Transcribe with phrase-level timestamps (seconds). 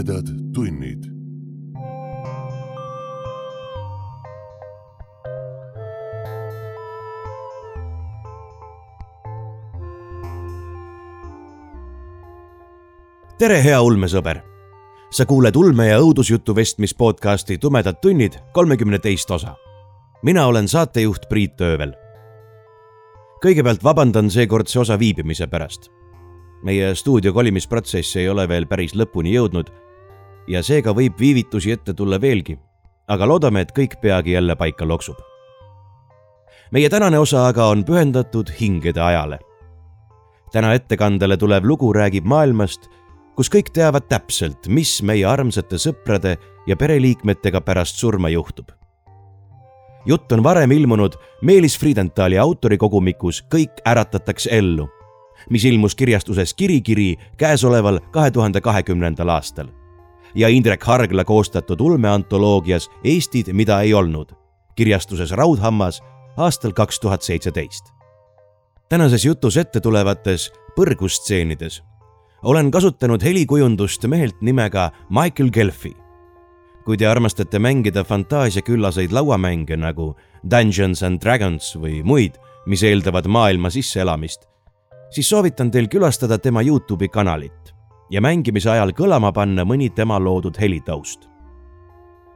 [0.00, 1.04] tumedad tunnid.
[13.38, 14.40] tere, hea ulmesõber.
[15.10, 19.54] sa kuuled ulme ja õudusjutu vestmis podcasti Tumedad tunnid kolmekümne teist osa.
[20.22, 21.92] mina olen saatejuht Priit Öövel.
[23.44, 25.90] kõigepealt vabandan seekordse osa viibimise pärast
[26.62, 29.70] meie stuudio kolimisprotsess ei ole veel päris lõpuni jõudnud
[30.50, 32.56] ja seega võib viivitusi ette tulla veelgi,
[33.10, 35.16] aga loodame, et kõik peagi jälle paika loksub.
[36.72, 39.38] meie tänane osa aga on pühendatud hingede ajale.
[40.52, 42.90] täna ettekandele tulev lugu räägib maailmast,
[43.36, 46.36] kus kõik teavad täpselt, mis meie armsate sõprade
[46.66, 48.70] ja pereliikmetega pärast surma juhtub.
[50.06, 54.88] jutt on varem ilmunud Meelis Friedentali autorikogumikus Kõik äratatakse ellu
[55.50, 59.79] mis ilmus kirjastuses Kirikiri käesoleval kahe tuhande kahekümnendal aastal
[60.34, 64.32] ja Indrek Hargla koostatud ulmeantoloogias Eestid, mida ei olnud,
[64.74, 66.02] kirjastuses Raudhammas
[66.36, 67.84] aastal kaks tuhat seitseteist.
[68.88, 71.82] tänases jutus ette tulevates põrgustseenides
[72.42, 75.96] olen kasutanud helikujundust mehelt nimega Michael Gelfi.
[76.84, 80.16] kui te armastate mängida fantaasiaküllaseid lauamänge nagu
[80.50, 84.48] Dungeons and Dragons või muid, mis eeldavad maailma sisseelamist,
[85.10, 87.74] siis soovitan teil külastada tema Youtube'i kanalit
[88.10, 91.28] ja mängimise ajal kõlama panna mõni tema loodud helitaust.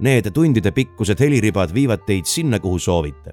[0.00, 3.32] Need tundide pikkused heliribad viivad teid sinna, kuhu soovite.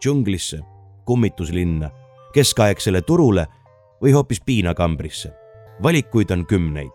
[0.00, 0.60] džunglisse,
[1.04, 1.90] kummituslinna,
[2.34, 3.46] keskaegsele turule
[4.02, 5.32] või hoopis piinakambrisse.
[5.82, 6.92] valikuid on kümneid.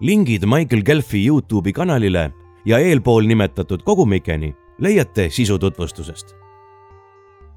[0.00, 2.32] lingid Michael Gelfi Youtube'i kanalile
[2.64, 6.34] ja eelpool nimetatud kogumikeni leiate sisu tutvustusest.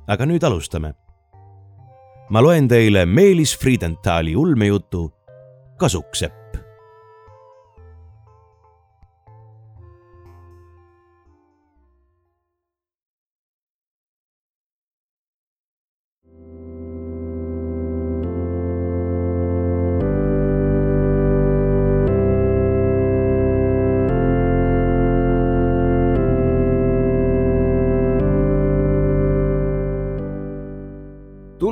[0.07, 0.93] aga nüüd alustame
[2.29, 5.13] ma loen teile Meelis Friedentali ulmejutu
[5.77, 6.46] Kasuksepp.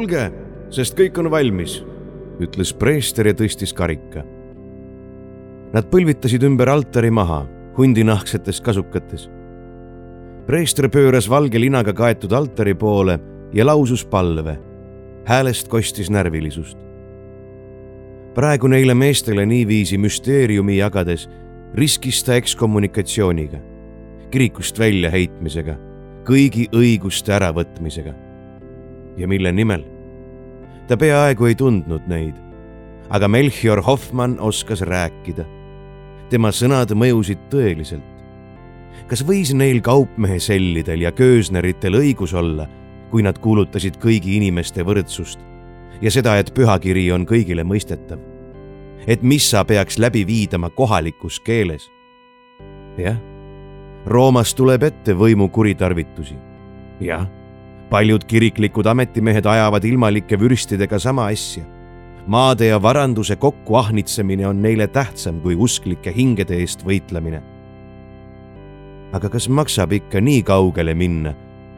[0.06, 0.32] Tulge
[0.74, 1.80] sest kõik on valmis,
[2.42, 4.22] ütles preester ja tõstis karika.
[5.74, 7.46] Nad põlvitasid ümber altari maha
[7.78, 9.30] hundinahksetes kasukates.
[10.46, 13.20] preester pööras valge linaga kaetud altari poole
[13.54, 14.60] ja lausus palve.
[15.26, 16.78] häälest kostis närvilisust.
[18.36, 21.30] praegu neile meestele niiviisi müsteeriumi jagades
[21.74, 23.60] riskis ta ekskommunikatsiooniga,
[24.32, 25.76] kirikust väljaheitmisega,
[26.26, 28.14] kõigi õiguste äravõtmisega.
[29.18, 29.95] ja mille nimel
[30.88, 32.36] ta peaaegu ei tundnud neid.
[33.10, 35.46] aga Melchior Hoffmann oskas rääkida.
[36.30, 38.04] tema sõnad mõjusid tõeliselt.
[39.08, 42.68] kas võis neil kaupmehe sellidel ja köösneritel õigus olla,
[43.12, 45.40] kui nad kuulutasid kõigi inimeste võrdsust
[46.02, 48.20] ja seda, et pühakiri on kõigile mõistetav?
[49.08, 51.90] et missa peaks läbi viidama kohalikus keeles?
[52.98, 53.18] jah,
[54.06, 56.38] Roomas tuleb ette võimu kuritarvitusi.
[57.00, 57.28] jah
[57.90, 61.64] paljud kiriklikud ametimehed ajavad ilmalike vürstidega sama asja.
[62.28, 67.42] maade ja varanduse kokku ahnitsemine on neile tähtsam kui usklike hingede eest võitlemine.
[69.14, 71.34] aga kas maksab ikka nii kaugele minna,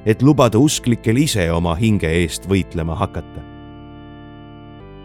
[0.05, 3.41] et lubada usklikel ise oma hinge eest võitlema hakata?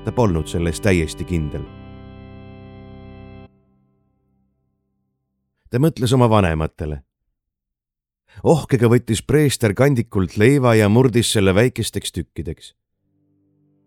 [0.05, 1.63] ta polnud selles täiesti kindel.
[5.71, 7.03] ta mõtles oma vanematele
[8.43, 12.75] ohkega võttis preester kandikult leiva ja murdis selle väikesteks tükkideks.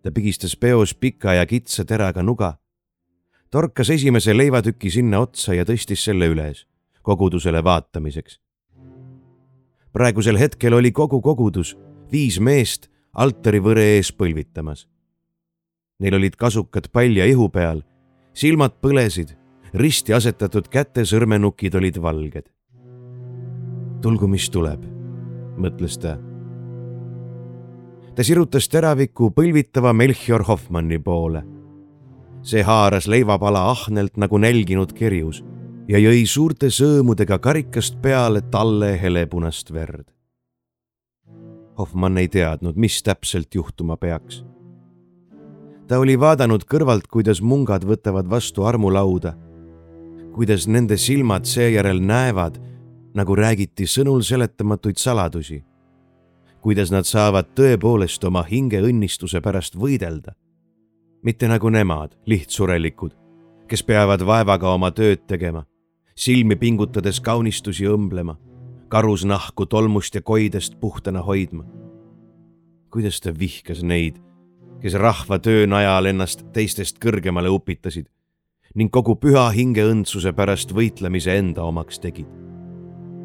[0.02, 2.58] ta pigistas peos pika ja kitsa teraga nuga,
[3.50, 6.66] torkas esimese leivatüki sinna otsa ja tõstis selle üles
[7.02, 8.40] kogudusele vaatamiseks.
[9.94, 11.78] praegusel hetkel oli kogu kogudus,
[12.12, 14.88] viis meest altarivõre ees põlvitamas.
[16.00, 17.82] Neil olid kasukad palja ihu peal,
[18.34, 19.38] silmad põlesid,
[19.74, 22.55] risti asetatud käte sõrmenukid olid valged
[24.02, 24.86] tulgu, mis tuleb,
[25.58, 26.18] mõtles ta.
[28.16, 31.44] ta sirutas teraviku põlvitava Melchior Hoffmanni poole.
[32.42, 35.44] see haaras leivapala ahnelt nagu nälginud kerjus
[35.88, 40.12] ja jõi suurte sõõmudega karikast peale talle helepunast verd.
[41.78, 44.44] Hoffmann ei teadnud, mis täpselt juhtuma peaks.
[45.88, 49.36] ta oli vaadanud kõrvalt, kuidas mungad võtavad vastu armulauda,
[50.34, 52.58] kuidas nende silmad seejärel näevad
[53.16, 55.64] nagu räägiti sõnul seletamatuid saladusi.
[56.62, 60.34] kuidas nad saavad tõepoolest oma hinge õnnistuse pärast võidelda.
[61.24, 63.12] mitte nagu nemad, lihtsurelikud,
[63.68, 65.66] kes peavad vaevaga oma tööd tegema,
[66.16, 68.38] silmi pingutades kaunistusi õmblema,
[68.88, 71.66] karusnahku tolmust ja koidest puhtana hoidma.
[72.90, 74.22] kuidas ta vihkas neid,
[74.82, 78.08] kes rahva töö najal ennast teistest kõrgemale upitasid
[78.76, 82.45] ning kogu püha hingeõndsuse pärast võitlemise enda omaks tegid.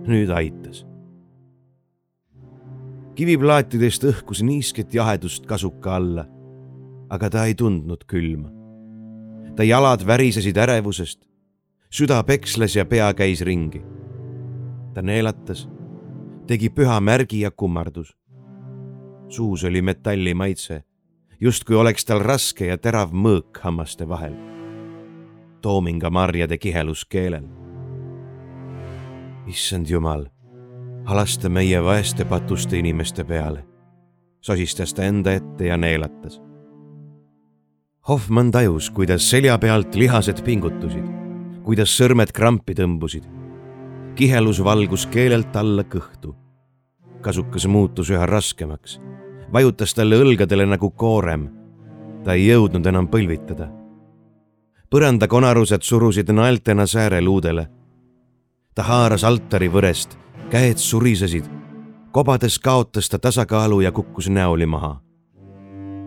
[0.07, 0.87] Nüüd aitas.
[3.15, 6.25] kiviplaatidest õhkus niisket jahedust kasuka alla,
[7.11, 8.51] aga ta ei tundnud külma.
[9.57, 11.27] ta jalad värisesid ärevusest,
[11.91, 13.83] süda peksles ja pea käis ringi.
[14.95, 15.69] ta neelatas,
[16.47, 18.17] tegi püha märgi ja kummardus.
[19.29, 20.83] suus oli metalli maitse,
[21.41, 24.35] justkui oleks tal raske ja terav mõõk hammaste vahel.
[25.61, 27.60] toominga marjade kihelus keelel.
[29.47, 30.27] Issand jumal,
[31.05, 33.65] halasta meie vaeste patuste inimeste peale,
[34.41, 36.41] sosistas ta enda ette ja neelatas
[38.09, 41.21] Hoffmann tajus, kuidas selja pealt lihased pingutusid
[41.65, 43.25] kuidas sõrmed krampi tõmbusid.
[44.17, 46.35] kihelus valgus keelelt alla kõhtu.
[47.23, 49.01] kasukas muutus üha raskemaks,
[49.53, 51.49] vajutas talle õlgadele nagu koorem.
[52.25, 53.71] ta ei jõudnud enam põlvitada.
[54.91, 57.69] põranda konarused surusid naeltena sääreluudele.
[58.81, 60.15] Ta haaras altari võrest,
[60.49, 61.45] käed surisesid.
[62.13, 65.03] kobades kaotas ta tasakaalu ja kukkus näoli maha.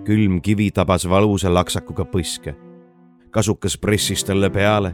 [0.06, 2.56] külm kivi tabas valusa laksakuga põske
[3.32, 4.94] kasukas pressis talle peale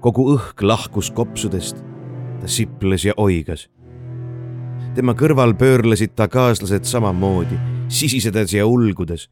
[0.00, 1.82] kogu õhk lahkus kopsudest.
[2.40, 3.68] ta siples ja oigas.
[4.94, 7.58] tema kõrval pöörlesid ta kaaslased samamoodi,
[7.88, 9.28] sisisedes ja ulgudes.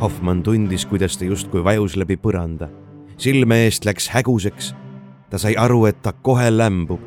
[0.00, 2.68] Hoffmann tundis, kuidas ta justkui vajus läbi põranda.
[3.18, 4.87] silme eest läks häguseks.
[5.30, 7.00] Ta sai aru, et ta kohe lämbub.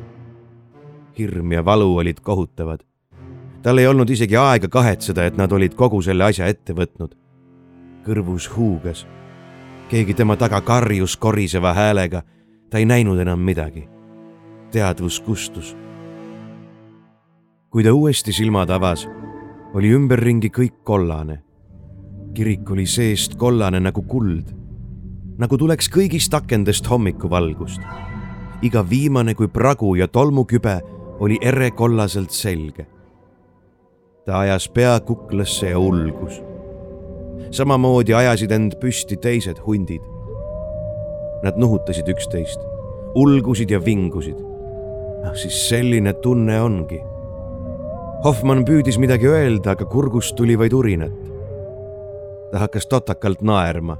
[1.18, 2.80] hirm ja valu olid kohutavad.
[3.62, 7.16] tal ei olnud isegi aega kahetseda, et nad olid kogu selle asja ette võtnud.
[8.04, 9.06] kõrvus huugas
[9.92, 12.22] keegi tema taga karjus koriseva häälega
[12.70, 13.88] ta ei näinud enam midagi.
[14.70, 15.76] teadvus kustus.
[17.70, 19.08] kui ta uuesti silmad avas,
[19.74, 21.42] oli ümberringi kõik kollane.
[22.34, 24.56] kirik oli seest kollane nagu kuld,
[25.38, 27.80] nagu tuleks kõigist akendest hommikuvalgust.
[28.62, 30.80] Iga viimane kui pragu ja tolmukübe
[31.20, 32.86] oli ere kollaselt selge.
[34.26, 36.42] ta ajas pea kuklasse ja ulgus.
[37.50, 40.02] samamoodi ajasid end püsti teised hundid
[41.42, 42.60] Nad nuhutasid üksteist,
[43.14, 44.38] ulgusid ja vingusid.
[45.24, 47.00] noh, siis selline tunne ongi.
[48.24, 51.18] Hoffmann püüdis midagi öelda, aga kurgust tuli vaid urinat.
[52.52, 53.96] ta hakkas totakalt naerma,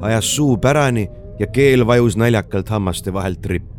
[0.00, 1.08] ajas suu pärani
[1.38, 3.69] ja keel vajus naljakalt hammaste vahelt rippu.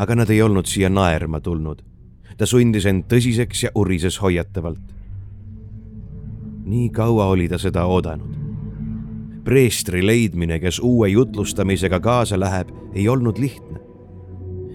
[0.00, 1.82] Aga nad ei olnud siia naerma tulnud.
[2.36, 4.80] ta sundis end tõsiseks ja urises hoiatavalt.
[6.64, 8.40] nii kaua oli ta seda oodanud
[9.44, 13.80] preestri leidmine, kes uue jutlustamisega kaasa läheb, ei olnud lihtne.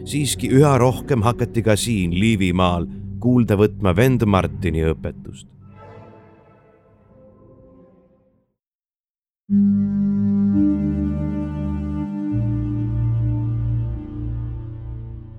[0.06, 2.86] siiski üha rohkem hakati ka siin Liivimaal
[3.19, 5.48] kuulda võtma vend Martini õpetust.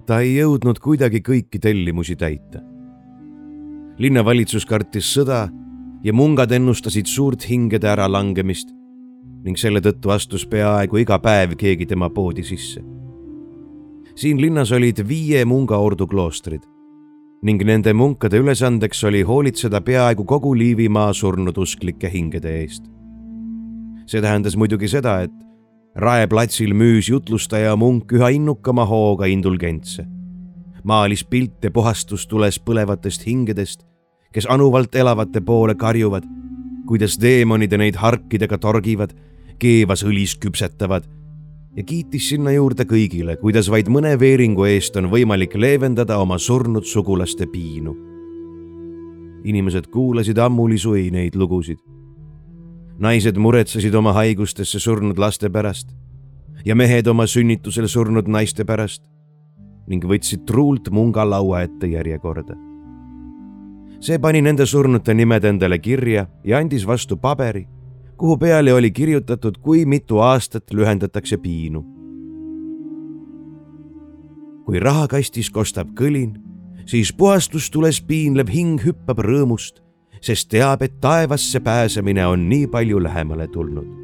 [0.07, 2.63] Ta ei jõudnud kuidagi kõiki tellimusi täita.
[3.99, 5.49] linnavalitsus kartis sõda
[6.05, 8.69] ja mungad ennustasid suurt hingede äralangemist
[9.45, 12.85] ning selle tõttu astus peaaegu iga päev keegi tema poodi sisse.
[14.15, 16.63] siin linnas olid viie mungaordu kloostrid
[17.43, 22.85] ning nende munkade ülesandeks oli hoolitseda peaaegu kogu Liivimaa surnud usklike hingede eest.
[24.07, 25.46] see tähendas muidugi seda, et
[25.97, 30.05] Rae platsil müüs jutlustaja munk üha innukama hooga indulgentse.
[30.85, 33.81] maalis pilte puhastustules põlevatest hingedest,
[34.33, 36.23] kes anuvalt elavate poole karjuvad,
[36.87, 39.17] kuidas teemonid neid harkidega torgivad
[39.59, 41.09] keevas õlis küpsetavad
[41.77, 46.85] ja kiitis sinna juurde kõigile, kuidas vaid mõne veeringu eest on võimalik leevendada oma surnud
[46.85, 47.97] sugulaste piinu.
[49.47, 51.79] inimesed kuulasid ammulisui neid lugusid.
[52.99, 55.93] Naised muretsesid oma haigustesse surnud laste pärast
[56.65, 59.05] ja mehed oma sünnitusel surnud naiste pärast
[59.87, 62.57] ning võtsid truult munga laua ette järjekorda.
[64.01, 67.67] see pani nende surnute nimed endale kirja ja andis vastu paberi
[68.17, 71.85] kuhu peale oli kirjutatud, kui mitu aastat lühendatakse piinu.
[74.67, 76.33] kui rahakastis kostab kõlin,
[76.91, 79.79] siis puhastustules piinlev hing hüppab rõõmust,
[80.21, 83.95] sest teab, et taevasse pääsemine on nii palju lähemale tulnud.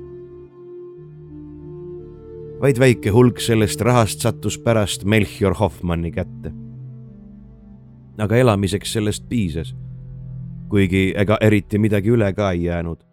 [2.63, 6.53] vaid väike hulk sellest rahast sattus pärast Melchior Hoffmanni kätte.
[8.19, 9.75] aga elamiseks sellest piisas,
[10.69, 13.13] kuigi ega eriti midagi üle ka ei jäänud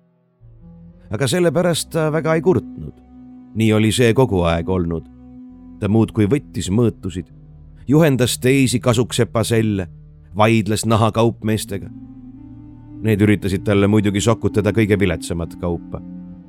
[1.10, 2.94] aga sellepärast ta väga ei kurtnud.
[3.56, 5.06] nii oli see kogu aeg olnud.
[5.80, 7.32] ta muudkui võttis mõõtusid,
[7.88, 9.88] juhendas teisi kasuksepa selle,
[10.36, 11.90] vaidles nahakaupmeestega.
[13.00, 16.02] Need üritasid talle muidugi sokutada kõige viletsamat kaupa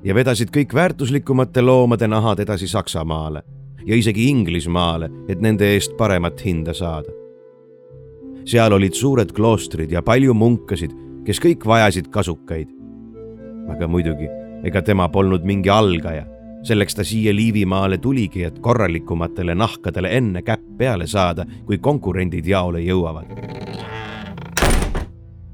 [0.05, 3.43] ja vedasid kõik väärtuslikumate loomade nahad edasi Saksamaale
[3.87, 7.13] ja isegi Inglismaale, et nende eest paremat hinda saada.
[8.45, 10.91] seal olid suured kloostrid ja palju munkasid,
[11.25, 12.69] kes kõik vajasid kasukaid.
[13.69, 14.29] aga muidugi,
[14.65, 16.27] ega tema polnud mingi algaja
[16.63, 22.81] selleks ta siia Liivimaale tuligi, et korralikumatele nahkadele enne käpp peale saada, kui konkurendid jaole
[22.85, 24.00] jõuavad.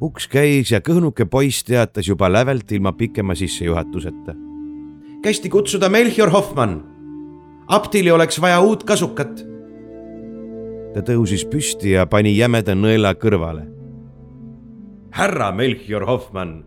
[0.00, 4.34] Uks käis ja kõhnuke poiss teatas juba lävelt ilma pikema sissejuhatuseta.
[5.22, 6.82] kästi kutsuda Melchior Hoffmann.
[7.68, 9.44] Aptili oleks vaja uut kasukat.
[10.94, 13.66] ta tõusis püsti ja pani jämeda nõela kõrvale.
[15.10, 16.64] härra Melchior Hoffmann,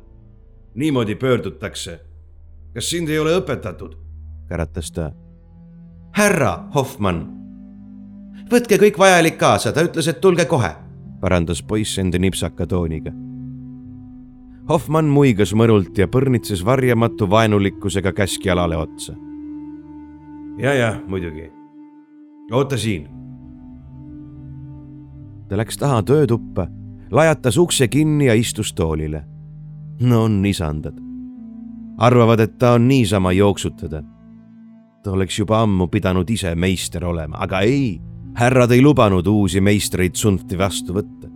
[0.75, 1.99] niimoodi pöördutakse.
[2.73, 3.95] kas sind ei ole õpetatud?
[4.49, 5.11] käratas ta.
[6.11, 7.27] härra Hoffmann.
[8.51, 10.88] võtke kõik vajalik kaasa, ta ütles, et tulge kohe,
[11.19, 13.11] parandas poiss enda nipsaka tooniga.
[14.69, 19.15] Hoffmann muigas mõrult ja põrnitses varjamatu vaenulikkusega käskjalale otsa.
[20.57, 21.51] ja, ja muidugi.
[22.51, 23.07] oota siin.
[25.47, 26.67] ta läks taha töötuppa,
[27.11, 29.25] lajatas ukse kinni ja istus toolile.
[30.01, 30.99] no on isandad
[31.97, 34.03] arvavad, et ta on niisama jooksutada
[35.03, 37.99] ta oleks juba ammu pidanud ise meister olema, aga ei,
[38.39, 41.27] härrad ei lubanud uusi meistreid Tsunfti vastu võtta.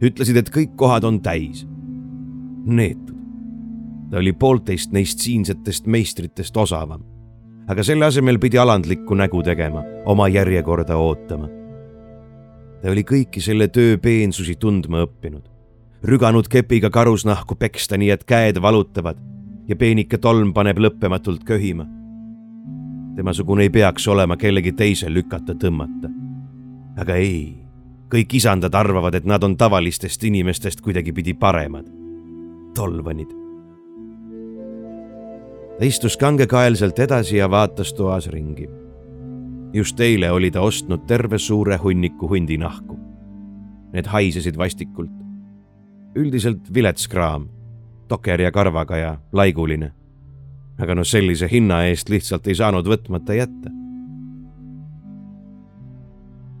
[0.00, 1.66] ütlesid, et kõik kohad on täis.
[2.64, 3.16] neetud.
[4.10, 7.02] ta oli poolteist neist siinsetest meistritest osavam.
[7.68, 11.48] aga selle asemel pidi alandlikku nägu tegema, oma järjekorda ootama.
[12.82, 15.44] ta oli kõiki selle töö peensusi tundma õppinud,
[16.02, 19.20] rüganud kepiga karusnahku peksta, nii et käed valutavad
[19.68, 21.84] ja peenike tolm paneb lõppematult köhima
[23.16, 26.17] temasugune ei peaks olema kellegi teise lükata tõmmata.
[26.98, 27.56] Aga ei,
[28.12, 31.86] kõik isandad arvavad, et nad on tavalistest inimestest kuidagipidi paremad.
[32.74, 33.28] tolvanid.
[35.78, 38.68] ta istus kangekaelselt edasi ja vaatas toas ringi.
[39.72, 42.98] just eile oli ta ostnud terve suure hunniku hundinahku.
[43.92, 45.12] Need haisesid vastikult.
[46.16, 47.48] üldiselt vilets kraam,
[48.08, 49.92] toker ja karvaga ja laiguline
[50.78, 53.72] aga noh, sellise hinna eest lihtsalt ei saanud võtmata jätta.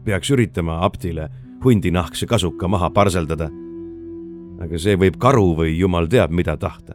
[0.08, 1.28] Peaks üritama Aptile
[1.64, 3.50] hundinahkse kasuka maha parseldada.
[4.58, 6.94] aga see võib karu või jumal teab mida tahta.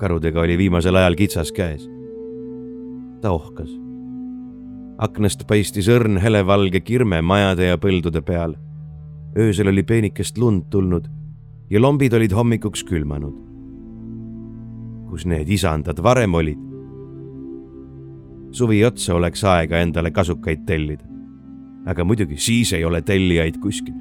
[0.00, 1.84] karudega oli viimasel ajal kitsas käes.
[3.20, 3.68] ta ohkas.
[4.98, 8.56] aknast paistis õrn helevalge kirme majade ja põldude peal.
[9.36, 11.08] öösel oli peenikest lund tulnud
[11.70, 13.42] ja lombid olid hommikuks külmanud
[15.10, 16.58] kus need isandad varem olid.
[18.50, 21.13] suvi otsa oleks aega endale kasukaid tellida.
[21.86, 23.94] Aga muidugi siis ei ole tellijaid kuskil.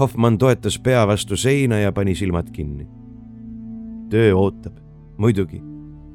[0.00, 2.86] Hoffmann toetas pea vastu seina ja pani silmad kinni.
[4.10, 4.76] töö ootab,
[5.18, 5.62] muidugi,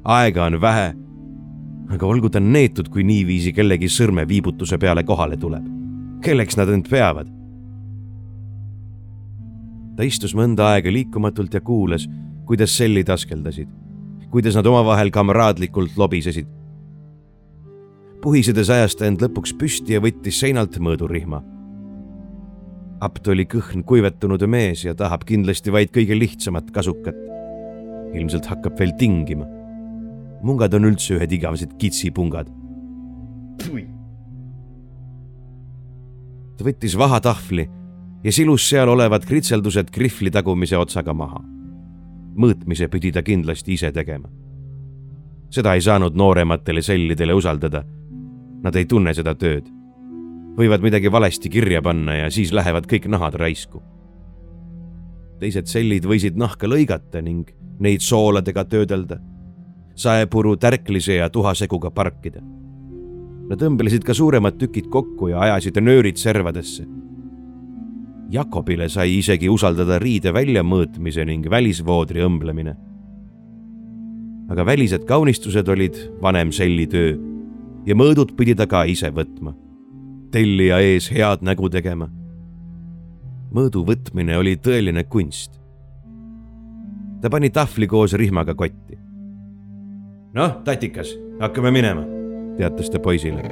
[0.04, 0.94] aega on vähe.
[1.90, 5.64] aga olgu ta neetud, kui niiviisi kellegi sõrmeviibutuse peale kohale tuleb.
[6.20, 7.28] kelleks nad end peavad?
[9.96, 12.08] ta istus mõnda aega liikumatult ja kuulas
[12.44, 13.68] kuidas sellid askeldasid,
[14.30, 16.46] kuidas nad omavahel kamraadlikult lobisesid.
[18.24, 21.42] Puhisedes ajas ta end lõpuks püsti ja võttis seinalt mõõdurihma.
[23.04, 27.16] apt oli kõhn kuivetunud mees ja tahab kindlasti vaid kõige lihtsamat kasukat.
[28.14, 29.46] ilmselt hakkab veel tingima.
[30.42, 32.48] mungad on üldse ühed igavesed kitsipungad.
[36.56, 37.68] ta võttis vahatahvli
[38.24, 41.54] ja silus seal olevad kritseldused krihvli tagumise otsaga maha
[42.36, 44.28] mõõtmise pidi ta kindlasti ise tegema.
[45.54, 47.84] seda ei saanud noorematele sellidele usaldada.
[48.64, 49.70] Nad ei tunne seda tööd.
[50.54, 53.82] võivad midagi valesti kirja panna ja siis lähevad kõik nahad raisku.
[55.40, 59.18] teised sellid võisid nahka lõigata ning neid sooladega töödelda,
[59.94, 62.40] saepuru tärklise ja tuhaseguga parkida.
[63.48, 66.86] Nad õmblesid ka suuremad tükid kokku ja ajasid nöörid servadesse
[68.30, 72.76] Jakobile sai isegi usaldada riide väljamõõtmise ning välisvoodri õmblemine.
[74.48, 77.14] aga välised kaunistused olid vanem selli töö
[77.86, 79.54] ja mõõdud pidi ta ka ise võtma.
[80.30, 82.08] tellija ees head nägu tegema.
[83.52, 85.60] mõõdu võtmine oli tõeline kunst.
[87.20, 88.98] ta pani tahvli koos rihmaga kotti.
[90.34, 92.04] noh, tatikas, hakkame minema,
[92.56, 93.42] teatas ta poisile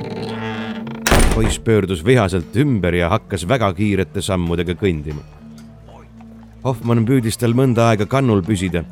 [1.35, 5.23] poiss pöördus vihaselt ümber ja hakkas väga kiirete sammudega kõndima.
[6.65, 8.85] Hoffmann püüdis tal mõnda aega kannul püsida,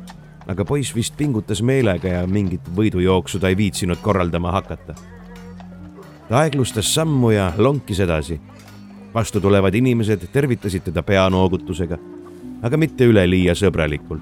[0.49, 4.95] aga poiss vist pingutas meelega ja mingit võidujooksu ta ei viitsinud korraldama hakata.
[6.31, 8.39] Ta aeglustas sammu ja lonkis edasi.
[9.13, 11.97] vastu tulevad inimesed tervitasid teda peanoogutusega,
[12.63, 14.21] aga mitte üleliia sõbralikult.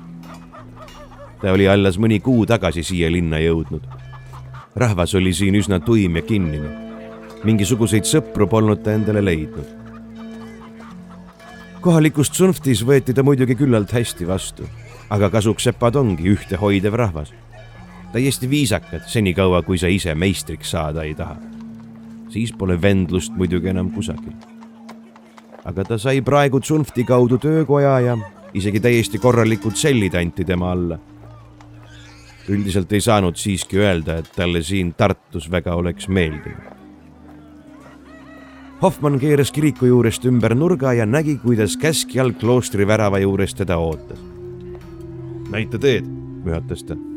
[1.41, 3.85] ta oli alles mõni kuu tagasi siia linna jõudnud.
[4.75, 6.69] rahvas oli siin üsna tuim ja kinnine.
[7.43, 9.77] mingisuguseid sõpru polnud ta endale leidnud
[11.81, 14.65] kohalikust Sunftis võeti ta muidugi küllalt hästi vastu,
[15.09, 17.33] aga kasuksepad ongi ühtehoidev rahvas.
[18.11, 21.58] täiesti viisakad, senikaua kui sa ise meistriks saada ei taha.
[22.29, 24.33] Siis pole vendlust muidugi enam kusagil.
[25.65, 28.17] aga ta sai praegu Sunfti kaudu töökoja ja
[28.53, 30.99] isegi täiesti korralikud sellid anti tema alla.
[32.49, 36.79] üldiselt ei saanud siiski öelda, et talle siin Tartus väga oleks meeldinud
[38.81, 44.19] Hoffmann keeras kiriku juurest ümber nurga ja nägi, kuidas käskjalg kloostri värava juures teda ootas.
[45.51, 46.07] näita teed,
[46.45, 47.08] mühatas ta.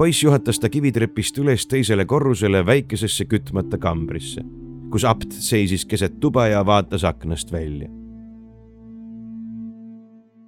[0.00, 4.40] Poiss juhatas ta kivitrepist üles teisele korrusele väikesesse kütmata kambrisse,
[4.88, 7.88] kus apt seisis keset tuba ja vaatas aknast välja.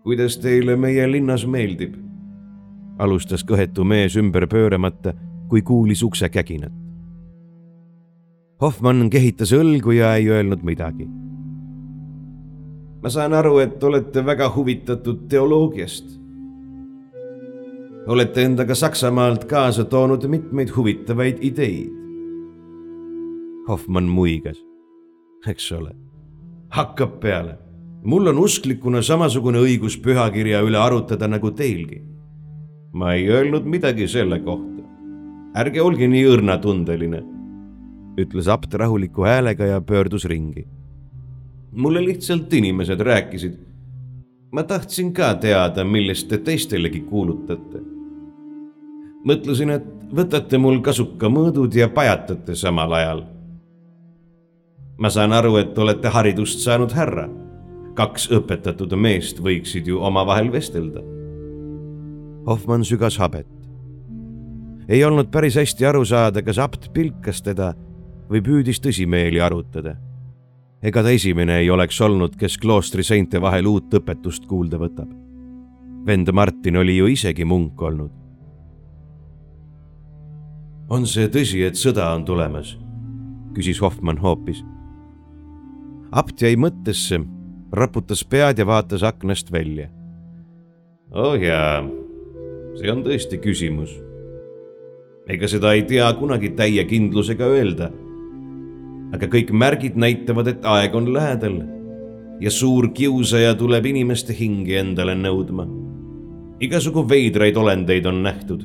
[0.03, 1.99] kuidas teile meie linnas meeldib?
[2.99, 5.13] alustas kõhetu mees ümber pööramata,
[5.49, 6.73] kui kuulis ukse käginat.
[8.61, 11.11] Hoffmann kehitas õlgu ja ei öelnud midagi.
[13.03, 16.22] ma saan aru, et olete väga huvitatud teoloogiast.
[18.07, 21.93] Olete endaga Saksamaalt kaasa toonud mitmeid huvitavaid ideid.
[23.69, 24.59] Hoffmann muigas.
[25.47, 25.91] eks ole,
[26.69, 27.59] hakkab peale.
[28.05, 32.03] mul on usklikuna samasugune õigus pühakirja üle arutada nagu teilgi.
[32.93, 34.83] ma ei öelnud midagi selle kohta.
[35.57, 37.23] ärge olge nii õrnatundeline
[38.21, 40.67] ütles apt rahuliku häälega ja pöördus ringi.
[41.73, 43.55] mulle lihtsalt inimesed rääkisid.
[44.53, 47.92] ma tahtsin ka teada, millest te teistelegi kuulutate.
[49.27, 53.25] Mõtlesin, et võtate mul kasuka mõõdud ja pajatate samal ajal.
[54.99, 57.29] ma saan aru, et olete haridust saanud härra.
[57.95, 61.01] kaks õpetatud meest võiksid ju omavahel vestelda.
[62.47, 63.63] Hoffmann sügas habet
[64.89, 67.73] ei olnud päris hästi aru saada, kas apt pilkas teda
[68.31, 69.97] või püüdis tõsimeeli arutada.
[70.83, 75.09] ega ta esimene ei oleks olnud, kes kloostri seinte vahel uut õpetust kuulda võtab.
[76.07, 78.22] vend Martin oli ju isegi munk olnud.
[80.93, 82.77] On see tõsi, et sõda on tulemas?
[83.57, 84.63] küsis Hoffmann hoopis.
[86.13, 87.21] apt jäi mõttesse,
[87.73, 89.89] raputas pead ja vaatas aknast välja.
[91.11, 91.83] oh jaa,
[92.77, 93.97] see on tõesti küsimus
[95.31, 97.93] ega seda ei tea kunagi täie kindlusega öelda
[99.13, 101.61] aga kõik märgid näitavad, et aeg on lähedal
[102.43, 105.69] ja suur kiusaja tuleb inimeste hinge endale nõudma.
[106.61, 108.65] igasugu veidraid olendeid on nähtud,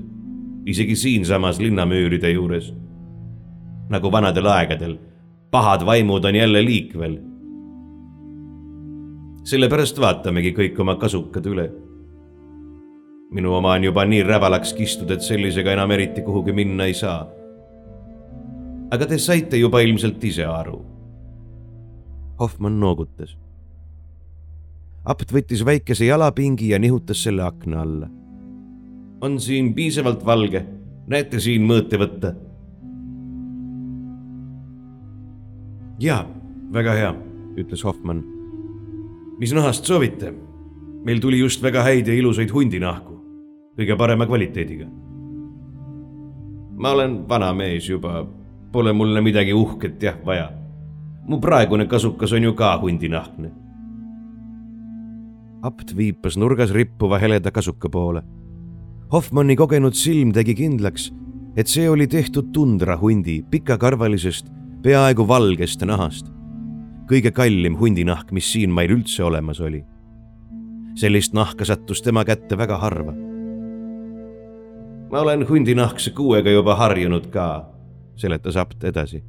[0.68, 2.74] isegi siinsamas linnamüüride juures.
[3.90, 4.98] nagu vanadel aegadel,
[5.52, 7.18] pahad vaimud on jälle liikvel.
[9.44, 11.72] sellepärast vaatamegi kõik oma kasukad üle.
[13.32, 17.26] minu oma on juba nii rävalaks kistud, et sellisega enam eriti kuhugi minna ei saa
[18.92, 20.80] aga te saite juba ilmselt ise aru.
[22.40, 23.36] Hoffmann noogutas.
[25.08, 28.10] apt võttis väikese jalapingi ja nihutas selle akna alla.
[29.22, 30.66] On siin piisavalt valge,
[31.08, 32.34] näete siin mõõte võtta?
[36.00, 36.22] jaa,
[36.74, 37.14] väga hea,
[37.58, 38.24] ütles Hoffmann.
[39.40, 40.34] mis nahast soovite?
[41.06, 43.16] meil tuli just väga häid ja ilusaid hundinahku,
[43.78, 44.88] kõige parema kvaliteediga.
[46.78, 48.26] ma olen vana mees juba
[48.72, 50.52] Pole mulle midagi uhket jah vaja.
[51.28, 53.52] mu praegune kasukas on ju ka hundinahkne.
[55.64, 58.24] apt viipas nurgas rippuva heleda kasuka poole.
[59.08, 61.06] Hoffmanni kogenud silm tegi kindlaks,
[61.56, 64.50] et see oli tehtud tundrahundi pikakarvalisest,
[64.84, 66.34] peaaegu valgest nahast.
[67.08, 69.84] kõige kallim hundinahk, mis siinmail üldse olemas oli.
[70.96, 73.14] sellist nahka sattus tema kätte väga harva.
[75.12, 77.70] ma olen hundinahkse kuuega juba harjunud ka
[78.16, 79.24] seletas apt edasi.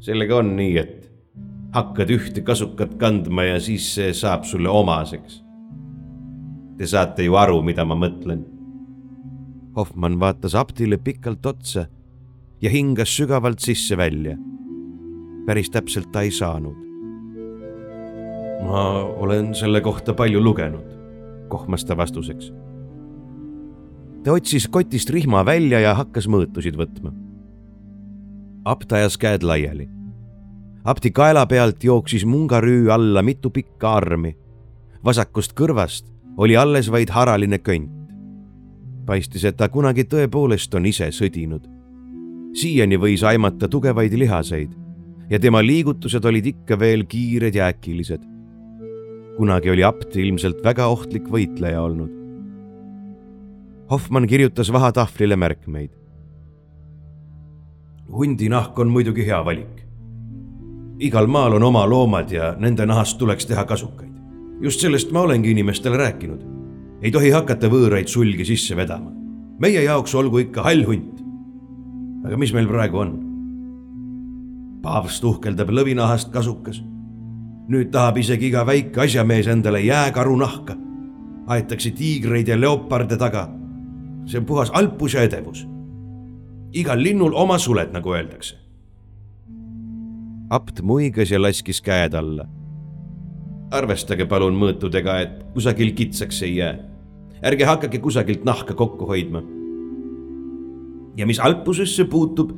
[0.00, 1.12] sellega on nii, et
[1.74, 5.44] hakkad ühte kasukat kandma ja siis see saab sulle omaseks.
[6.78, 8.53] Te saate ju aru, mida ma mõtlen.
[9.76, 11.86] Hoffmann vaatas aptile pikalt otsa
[12.62, 14.36] ja hingas sügavalt sisse-välja.
[15.46, 16.76] päris täpselt ta ei saanud.
[18.66, 20.86] ma olen selle kohta palju lugenud,
[21.48, 22.52] kohmas ta vastuseks.
[24.24, 27.24] ta otsis kotist rihma välja ja hakkas mõõtusid võtma
[28.64, 29.88] apt ajas käed laiali.
[30.84, 34.36] apti kaela pealt jooksis mungarüü alla mitu pikka armi.
[35.04, 36.06] vasakust kõrvast
[36.36, 38.03] oli alles vaid haraline könt.
[39.06, 41.68] Paistis, et ta kunagi tõepoolest on ise sõdinud.
[42.54, 44.84] siiani võis aimata tugevaid lihaseid
[45.30, 48.22] ja tema liigutused olid ikka veel kiired ja äkilised.
[49.36, 52.10] kunagi oli apt ilmselt väga ohtlik võitleja olnud.
[53.90, 55.90] Hoffmann kirjutas vahatahvlile märkmeid.
[58.12, 59.84] hundinahk on muidugi hea valik.
[60.98, 64.12] igal maal on oma loomad ja nende nahast tuleks teha kasukaid.
[64.60, 66.53] just sellest ma olengi inimestele rääkinud.
[67.04, 69.12] Ei tohi hakata võõraid sulgi sisse vedama.
[69.60, 71.20] meie jaoks olgu ikka hall hunt.
[72.24, 73.12] aga mis meil praegu on?
[74.82, 76.80] paavst uhkeldab lõvinahast kasukas.
[77.68, 80.76] nüüd tahab isegi iga väike asjamees endale jääkaru nahka.
[81.46, 83.50] aetakse tiigreid ja leoparde taga.
[84.26, 85.66] see on puhas alpus ja edevus.
[86.72, 88.56] igal linnul oma suled, nagu öeldakse.
[90.50, 92.48] apt muigas ja laskis käed alla.
[93.70, 96.93] arvestage palun mõõtudega, et kusagil kitsaks ei jää.
[97.44, 99.42] Ärge hakake kusagilt nahka kokku hoidma.
[101.16, 102.50] ja mis alpusesse puutub,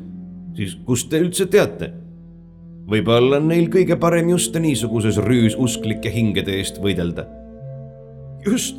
[0.57, 1.93] siis kust te üldse teate?
[2.87, 7.27] võib-olla on neil kõige parem just niisuguses rüüs usklike hingede eest võidelda.
[8.47, 8.77] just,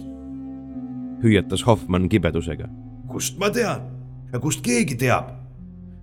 [1.23, 2.69] hüüatas Hoffmann kibedusega.
[3.11, 3.83] kust ma tean
[4.33, 5.33] ja kust keegi teab?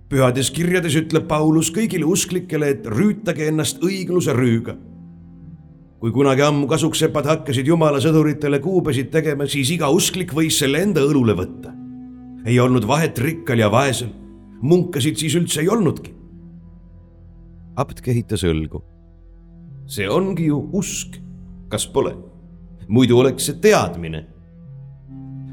[0.09, 4.77] pühades kirjades ütleb Paulus kõigile usklikele, et rüütage ennast õigluse rüüga.
[5.99, 11.01] Kui kunagi ammu kasuksepad hakkasid jumala sõduritele kuubesid tegema, siis iga usklik võis selle enda
[11.01, 11.73] õlule võtta.
[12.45, 14.11] ei olnud vahet rikkal ja vaesel,
[14.61, 16.15] munkasid siis üldse ei olnudki
[17.75, 18.81] apt kehitas õlgu.
[19.87, 21.19] see ongi ju usk,
[21.69, 22.15] kas pole?
[22.87, 24.25] muidu oleks see teadmine.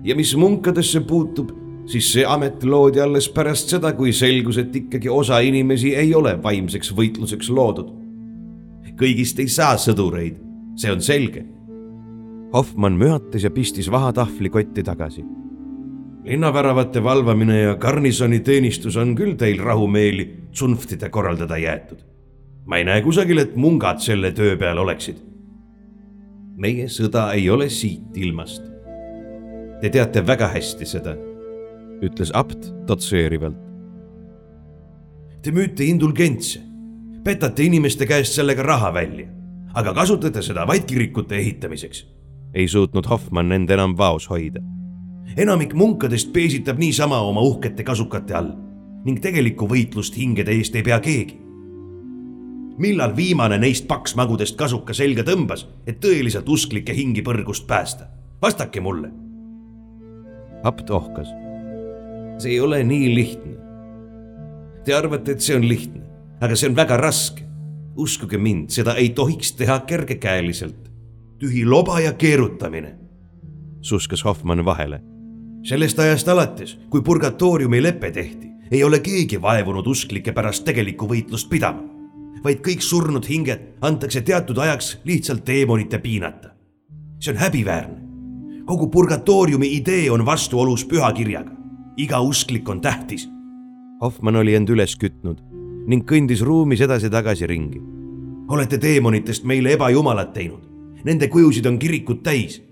[0.04, 1.50] ja mis munkadesse puutub,
[1.86, 6.36] siis see amet loodi alles pärast seda, kui selgus, et ikkagi osa inimesi ei ole
[6.42, 7.90] vaimseks võitluseks loodud.
[9.02, 10.38] Kõigist ei saa sõdureid,
[10.78, 11.44] see on selge.
[12.52, 15.24] Hoffmann mühatas ja pistis vahatahvli kotti tagasi
[16.22, 22.04] linnaväravate valvamine ja garnisoni teenistus on küll teil rahumeeli tsunftide korraldada jäetud
[22.66, 25.20] ma ei näe kusagil, et mungad selle töö peal oleksid.
[26.62, 28.62] meie sõda ei ole siit ilmast.
[29.80, 31.16] Te teate väga hästi seda,
[32.04, 33.56] ütles apt dotseerivalt.
[35.42, 36.60] Te müüte indulgentse,
[37.24, 39.28] petate inimeste käest sellega raha välja,
[39.74, 42.06] aga kasutate seda vaid kirikute ehitamiseks.
[42.54, 44.60] ei suutnud Hoffmann end enam vaos hoida.
[45.36, 48.52] enamik munkadest peesitab niisama oma uhkete kasukate all
[49.04, 51.42] ning tegelikku võitlust hingede eest ei pea keegi
[52.78, 58.08] millal viimane neist paksmagudest kasuka selga tõmbas, et tõeliselt usklikke hingi põrgust päästa?
[58.42, 59.10] vastake mulle.
[60.64, 61.28] apt ohkas.
[62.38, 63.52] see ei ole nii lihtne.
[64.84, 66.01] Te arvate, et see on lihtne,
[66.42, 67.48] aga see on väga raske.
[67.96, 70.90] uskuge mind, seda ei tohiks teha kergekäeliselt.
[71.38, 72.98] tühi loba ja keerutamine,
[73.80, 75.02] suskas Hoffmann vahele.
[75.62, 81.48] sellest ajast alates, kui purgatooriumi lepe tehti, ei ole keegi vaevunud usklike pärast tegelikku võitlust
[81.48, 81.92] pidama
[82.44, 86.50] vaid kõik surnud hinged antakse teatud ajaks lihtsalt teemonite piinata.
[87.20, 88.02] see on häbiväärne.
[88.66, 91.52] kogu purgatooriumi idee on vastuolus pühakirjaga.
[91.96, 93.28] iga usklik on tähtis.
[94.00, 95.51] Hoffmann oli end üles kütnud
[95.86, 97.80] ning kõndis ruumis edasi-tagasi ringi.
[98.48, 100.68] olete teemonitest meile ebajumalad teinud.
[101.04, 102.62] Nende kujusid on kirikud täis.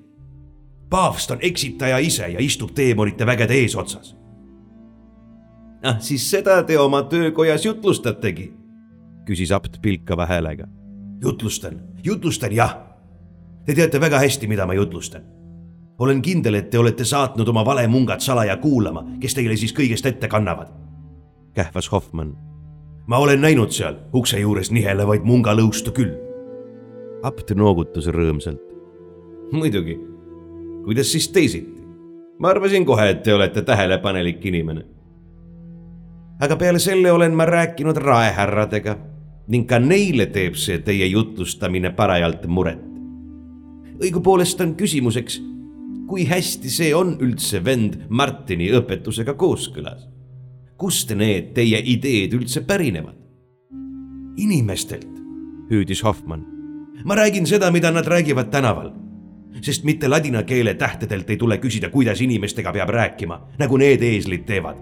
[0.90, 4.16] paavst on eksitaja ise ja istub teemonite vägede eesotsas.
[5.82, 8.60] ah, siis seda te oma töökojas jutlustategi
[9.30, 10.66] küsis apt pilkava häälega.
[11.22, 12.78] jutlustan, jutlustan jah.
[13.66, 15.22] Te teate väga hästi, mida ma jutlustan.
[15.98, 20.28] olen kindel, et te olete saatnud oma valemungad salaja kuulama, kes teile siis kõigest ette
[20.28, 20.68] kannavad.
[21.54, 22.49] kähvas Hoffmann.
[23.10, 26.14] Ma olen näinud seal ukse juures nihelevaid mungalõustu küll.
[27.22, 28.62] apt noogutas rõõmsalt.
[29.52, 29.98] muidugi,
[30.84, 31.82] kuidas siis teisiti?
[32.38, 34.86] ma arvasin kohe, et te olete tähelepanelik inimene
[36.40, 38.96] aga peale selle olen ma rääkinud raehärradega
[39.52, 42.80] ning ka neile teeb see teie jutlustamine parajalt muret.
[44.00, 45.40] õigupoolest on küsimuseks,
[46.08, 50.06] kui hästi see on üldse vend Martini õpetusega kooskõlas.
[50.80, 53.18] Kust need teie ideed üldse pärinevad?
[54.40, 55.10] inimestelt,
[55.70, 56.46] hüüdis Hoffmann.
[57.04, 58.92] ma räägin seda, mida nad räägivad tänaval
[59.62, 64.46] sest mitte ladina keele tähtedelt ei tule küsida, kuidas inimestega peab rääkima, nagu need eeslid
[64.46, 64.78] teevad,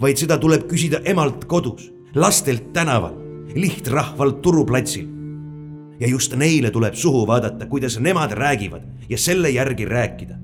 [0.00, 3.16] vaid seda tuleb küsida emalt kodus, lastelt tänaval
[3.54, 5.08] lihtrahvalt turuplatsil.
[6.00, 10.34] ja just neile tuleb suhu vaadata, kuidas nemad räägivad ja selle järgi rääkida.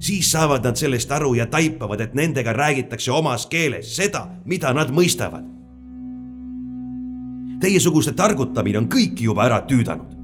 [0.00, 4.90] Siis saavad nad sellest aru ja taipavad, et nendega räägitakse omas keeles seda, mida nad
[4.90, 5.44] mõistavad.
[7.60, 10.16] Teiesuguste targutamine on kõiki juba ära tüüdanud.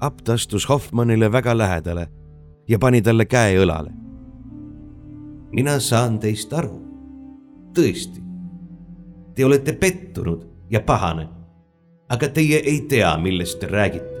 [0.00, 2.08] apt astus Hoffmannile väga lähedale
[2.68, 3.90] ja pani talle käe õlale.
[5.52, 6.82] mina saan teist aru,
[7.72, 8.26] tõesti
[9.36, 11.28] Te olete pettunud ja pahane.
[12.08, 14.16] aga teie ei tea, millest te räägite.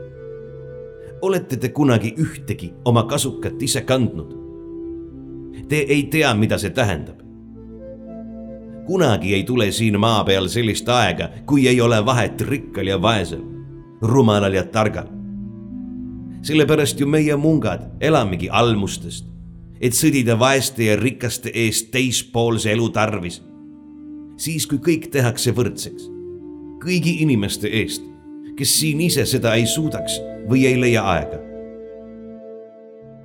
[1.22, 4.45] olete te kunagi ühtegi oma kasukat ise kandnud?
[5.68, 7.22] Te ei tea, mida see tähendab.
[8.86, 13.42] kunagi ei tule siin maa peal sellist aega, kui ei ole vahet rikkal ja vaesel,
[14.02, 15.08] rumalal ja targal.
[16.42, 19.26] sellepärast ju meie mungad elamegi almustest,
[19.80, 23.42] et sõdida vaeste ja rikaste eest teispoolse elu tarvis.
[24.36, 26.06] siis, kui kõik tehakse võrdseks,
[26.84, 28.02] kõigi inimeste eest,
[28.56, 31.45] kes siin ise seda ei suudaks või ei leia aega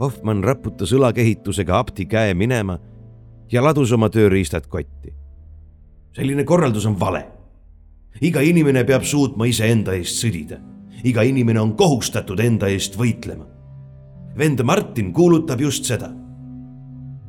[0.01, 2.79] Hoffmann raputas õlakehitusega apti käe minema
[3.51, 5.13] ja ladus oma tööriistad kotti.
[6.15, 7.27] selline korraldus on vale.
[8.21, 10.57] iga inimene peab suutma iseenda eest sõdida.
[11.03, 13.45] iga inimene on kohustatud enda eest võitlema.
[14.37, 16.09] vend Martin kuulutab just seda.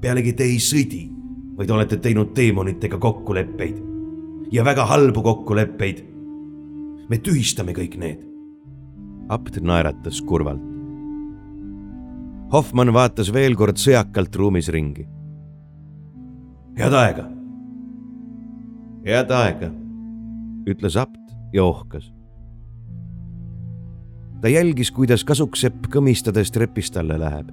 [0.01, 1.11] pealegi te ei sõdi,
[1.57, 3.83] vaid olete teinud teemonitega kokkuleppeid
[4.53, 6.05] ja väga halbu kokkuleppeid.
[7.09, 8.25] me tühistame kõik need.
[9.29, 10.72] apt naeratas kurvalt.
[12.53, 15.07] Hoffmann vaatas veel kord sõjakalt ruumis ringi.
[16.77, 17.23] head aega.
[19.07, 19.71] head aega,
[20.69, 22.11] ütles apt ja ohkas.
[24.43, 27.49] ta jälgis, kuidas kasuksepp kõmistades trepist alla läheb,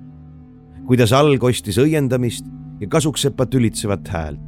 [0.88, 2.44] kuidas alg ostis õiendamist
[2.82, 4.44] ja kasuksepa tülitsevat häält.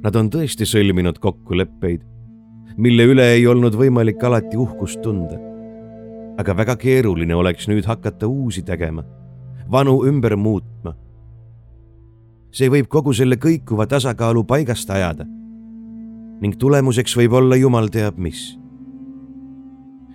[0.00, 2.00] Nad on tõesti sõlminud kokkuleppeid,
[2.76, 5.36] mille üle ei olnud võimalik alati uhkust tunda.
[6.38, 9.04] aga väga keeruline oleks nüüd hakata uusi tegema
[9.70, 10.94] vanu ümber muutma.
[12.56, 15.26] see võib kogu selle kõikuva tasakaalu paigast ajada
[16.40, 18.58] ning tulemuseks võib olla jumal teab mis.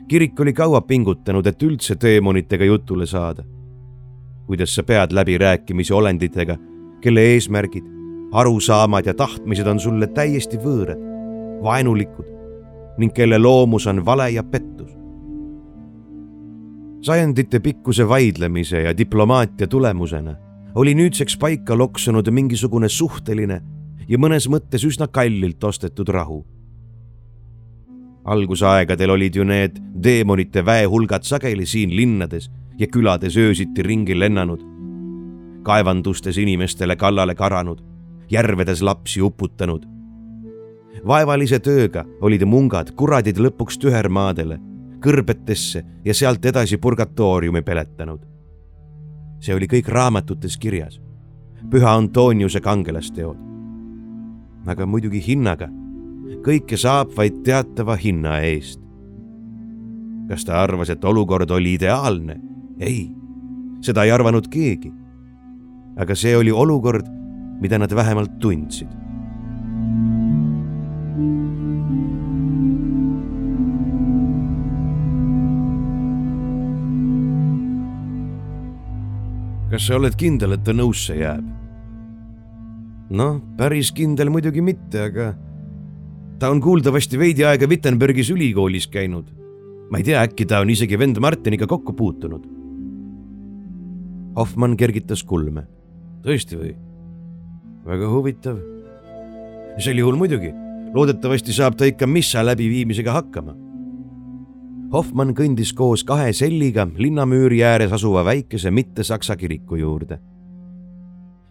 [0.07, 3.43] kirik oli kaua pingutanud, et üldse teemonitega jutule saada.
[4.47, 6.57] kuidas sa pead läbirääkimisi olenditega,
[7.01, 7.85] kelle eesmärgid,
[8.31, 10.99] arusaamad ja tahtmised on sulle täiesti võõrad,
[11.63, 12.27] vaenulikud
[12.97, 15.00] ning kelle loomus on vale ja pettus
[17.01, 20.35] sajandite pikkuse vaidlemise ja diplomaatia tulemusena
[20.75, 23.61] oli nüüdseks paika loksunud mingisugune suhteline
[24.07, 26.45] ja mõnes mõttes üsna kallilt ostetud rahu.
[28.23, 34.61] algusaegadel olid ju need teemonite väehulgad sageli siin linnades ja külades öösiti ringi lennanud,
[35.63, 37.81] kaevandustes inimestele kallale karanud,
[38.29, 39.85] järvedes lapsi uputanud.
[41.07, 44.70] vaevalise tööga olid mungad kuradid lõpuks tühermaadele
[45.01, 48.27] kõrbetesse ja sealt edasi purgatooriumi peletanud.
[49.41, 50.99] see oli kõik raamatutes kirjas,
[51.69, 53.37] püha Antoniuse kangelasteod.
[54.67, 55.69] aga muidugi hinnaga,
[56.45, 58.79] kõike saab vaid teatava hinna eest.
[60.29, 62.39] kas ta arvas, et olukord oli ideaalne?
[62.79, 63.11] ei,
[63.81, 64.93] seda ei arvanud keegi.
[65.97, 67.05] aga see oli olukord,
[67.61, 69.00] mida nad vähemalt tundsid
[79.71, 81.47] kas sa oled kindel, et ta nõusse jääb?
[83.11, 85.31] noh, päris kindel muidugi mitte, aga
[86.39, 89.31] ta on kuuldavasti veidi aega Wittenbergis ülikoolis käinud.
[89.91, 92.45] ma ei tea, äkki ta on isegi vend Martiniga kokku puutunud.
[94.35, 95.67] Hoffmann kergitas kulme.
[96.23, 96.75] tõesti või?
[97.87, 98.59] väga huvitav.
[99.79, 100.53] sel juhul muidugi,
[100.93, 103.55] loodetavasti saab ta ikka missa läbiviimisega hakkama
[104.91, 110.19] Hoffmann kõndis koos kahe selliga linnamüüri ääres asuva väikese mitte-saksa kiriku juurde.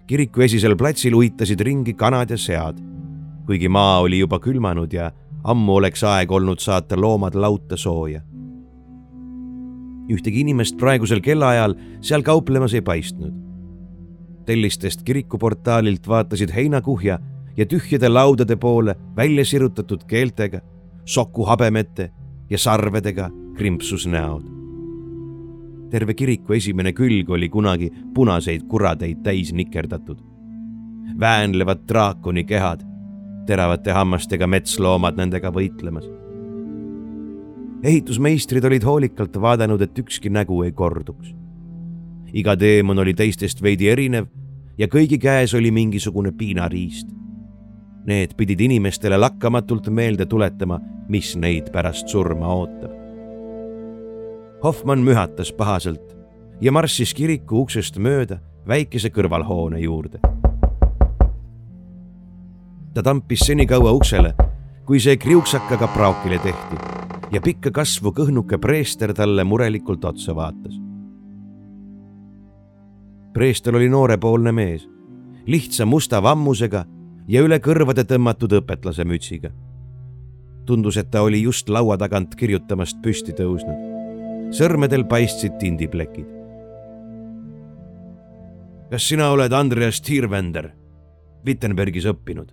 [0.06, 2.82] kiriku esisel platsil uitasid ringi kanad ja sead,
[3.46, 5.12] kuigi maa oli juba külmanud ja
[5.44, 8.20] ammu oleks aeg olnud saata loomad lauta sooja.
[10.12, 13.32] ühtegi inimest praegusel kellaajal seal kauplemas ei paistnud.
[14.44, 17.18] tellistest kirikuportaalilt vaatasid heinakuhja
[17.56, 20.60] ja tühjade laudade poole välja sirutatud keeltega,
[21.04, 22.10] soku habemete
[22.50, 24.42] ja sarvedega krimpsus näod.
[25.90, 30.18] terve kiriku esimene külg oli kunagi punaseid kuradeid täis nikerdatud.
[31.20, 32.80] väänlevad draakoni kehad,
[33.46, 36.10] teravate hammastega metsloomad nendega võitlemas.
[37.82, 41.34] ehitusmeistrid olid hoolikalt vaadanud, et ükski nägu ei korduks.
[42.32, 44.26] iga teemon oli teistest veidi erinev
[44.78, 47.19] ja kõigi käes oli mingisugune piinariist
[48.06, 52.90] Need pidid inimestele lakkamatult meelde tuletama, mis neid pärast surma ootab.
[54.62, 56.16] Hoffmann mühatas pahaselt
[56.60, 60.20] ja marssis kiriku uksest mööda väikese kõrvalhoone juurde.
[62.94, 64.34] ta tampis senikaua uksele,
[64.84, 66.76] kui see kriuksakaga praokile tehti
[67.30, 70.74] ja pikka kasvu kõhnuke preester talle murelikult otsa vaatas.
[73.32, 74.88] preester oli noorepoolne mees,
[75.46, 76.84] lihtsa musta vammusega
[77.30, 79.50] ja üle kõrvade tõmmatud õpetlase mütsiga.
[80.66, 84.50] tundus, et ta oli just laua tagant kirjutamast püsti tõusnud.
[84.50, 86.26] sõrmedel paistsid tindiplekid.
[88.90, 90.72] kas sina oled Andreas Tiirvender,
[91.46, 92.50] Wittenbergis õppinud?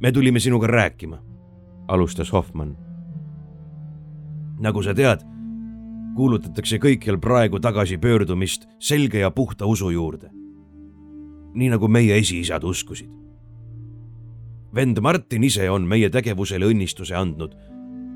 [0.00, 1.18] me tulime sinuga rääkima,
[1.88, 2.76] alustas Hoffmann.
[4.58, 5.22] nagu sa tead,
[6.16, 10.30] kuulutatakse kõikjal praegu tagasipöördumist selge ja puhta usu juurde.
[11.54, 13.23] nii nagu meie esiisad uskusid
[14.74, 17.54] vend Martin ise on meie tegevusele õnnistuse andnud.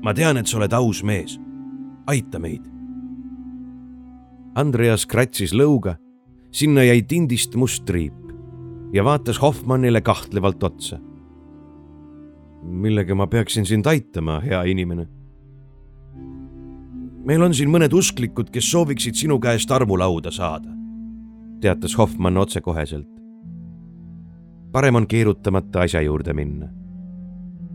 [0.03, 1.39] ma tean, et sa oled aus mees.
[2.07, 2.63] aita meid.
[4.55, 5.97] Andreas kratsis lõuga,
[6.51, 8.13] sinna jäi tindist must triip
[8.93, 10.99] ja vaatas Hoffmannile kahtlevalt otsa.
[12.63, 15.07] millega ma peaksin sind aitama, hea inimene?
[17.25, 20.69] meil on siin mõned usklikud, kes sooviksid sinu käest armulauda saada,
[21.61, 23.18] teatas Hoffmann otsekoheselt
[24.71, 26.67] parem on keerutamata asja juurde minna.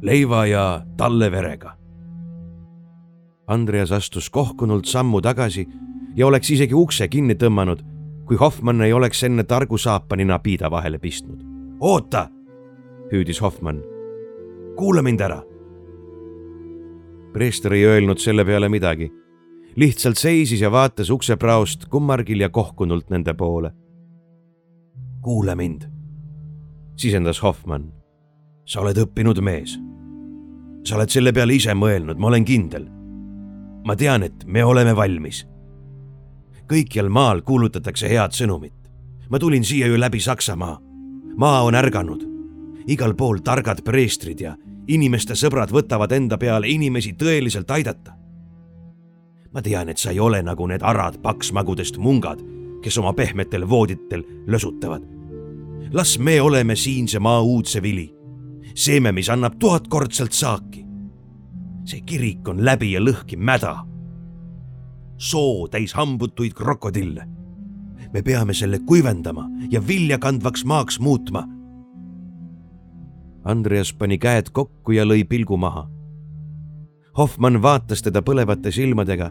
[0.03, 1.77] leiva ja talle verega.
[3.47, 5.69] Andreas astus kohkunult sammu tagasi
[6.17, 7.81] ja oleks isegi ukse kinni tõmmanud,
[8.25, 11.43] kui Hoffmann ei oleks enne targu saapanina piida vahele pistnud.
[11.81, 12.29] oota,
[13.13, 13.83] hüüdis Hoffmann.
[14.77, 15.43] kuula mind ära.
[17.33, 19.13] preester ei öelnud selle peale midagi,
[19.77, 23.73] lihtsalt seisis ja vaatas uksepraost kummargil ja kohkunult nende poole.
[25.21, 25.94] kuula mind
[26.97, 27.93] sisendas Hoffmann.
[28.65, 29.79] sa oled õppinud mees.
[30.85, 32.87] sa oled selle peale ise mõelnud, ma olen kindel.
[33.85, 35.47] ma tean, et me oleme valmis.
[36.71, 38.91] kõikjal maal kuulutatakse head sõnumit.
[39.31, 40.79] ma tulin siia ju läbi Saksamaa.
[41.37, 42.25] maa on ärganud.
[42.87, 48.15] igal pool targad preestrid ja inimeste sõbrad võtavad enda peale inimesi tõeliselt aidata.
[49.53, 52.39] ma tean, et sa ei ole nagu need arad paksmagudest mungad,
[52.83, 55.14] kes oma pehmetel vooditel lösutavad
[55.95, 58.15] las me oleme siinse maa uudse vili,
[58.75, 60.85] seeme, mis annab tuhatkordselt saaki.
[61.85, 63.85] see kirik on läbi ja lõhki mäda,
[65.17, 67.29] soo täis hambutuid krokodille.
[68.13, 71.49] me peame selle kuivendama ja viljakandvaks maaks muutma.
[73.45, 75.89] Andreas pani käed kokku ja lõi pilgu maha.
[77.19, 79.31] Hoffmann vaatas teda põlevate silmadega.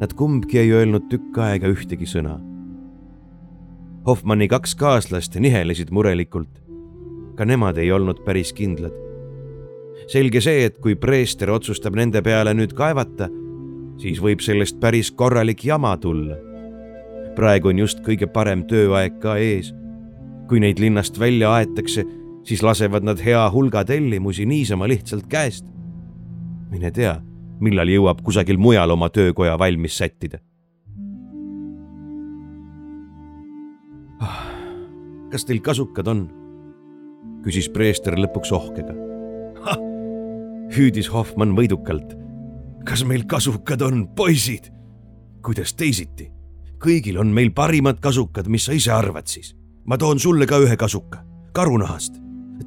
[0.00, 2.38] Nad kumbki ei öelnud tükk aega ühtegi sõna
[4.08, 6.62] Hoffmanni kaks kaaslast nihelesid murelikult.
[7.36, 8.92] ka nemad ei olnud päris kindlad.
[10.06, 13.28] selge see, et kui preester otsustab nende peale nüüd kaevata,
[14.00, 16.38] siis võib sellest päris korralik jama tulla.
[17.36, 19.74] praegu on just kõige parem tööaeg ka ees.
[20.48, 22.04] kui neid linnast välja aetakse,
[22.44, 25.66] siis lasevad nad hea hulga tellimusi niisama lihtsalt käest.
[26.70, 27.20] mine tea,
[27.60, 30.38] millal jõuab kusagil mujal oma töökoja valmis sättida
[35.30, 36.26] kas teil kasukad on?
[37.44, 38.94] küsis preester lõpuks ohkega.
[40.76, 42.16] hüüdis Hoffmann võidukalt.
[42.84, 44.72] kas meil kasukad on, poisid?
[45.44, 46.30] kuidas teisiti?
[46.78, 49.54] kõigil on meil parimad kasukad, mis sa ise arvad siis?
[49.84, 52.20] ma toon sulle ka ühe kasuka, karunahast.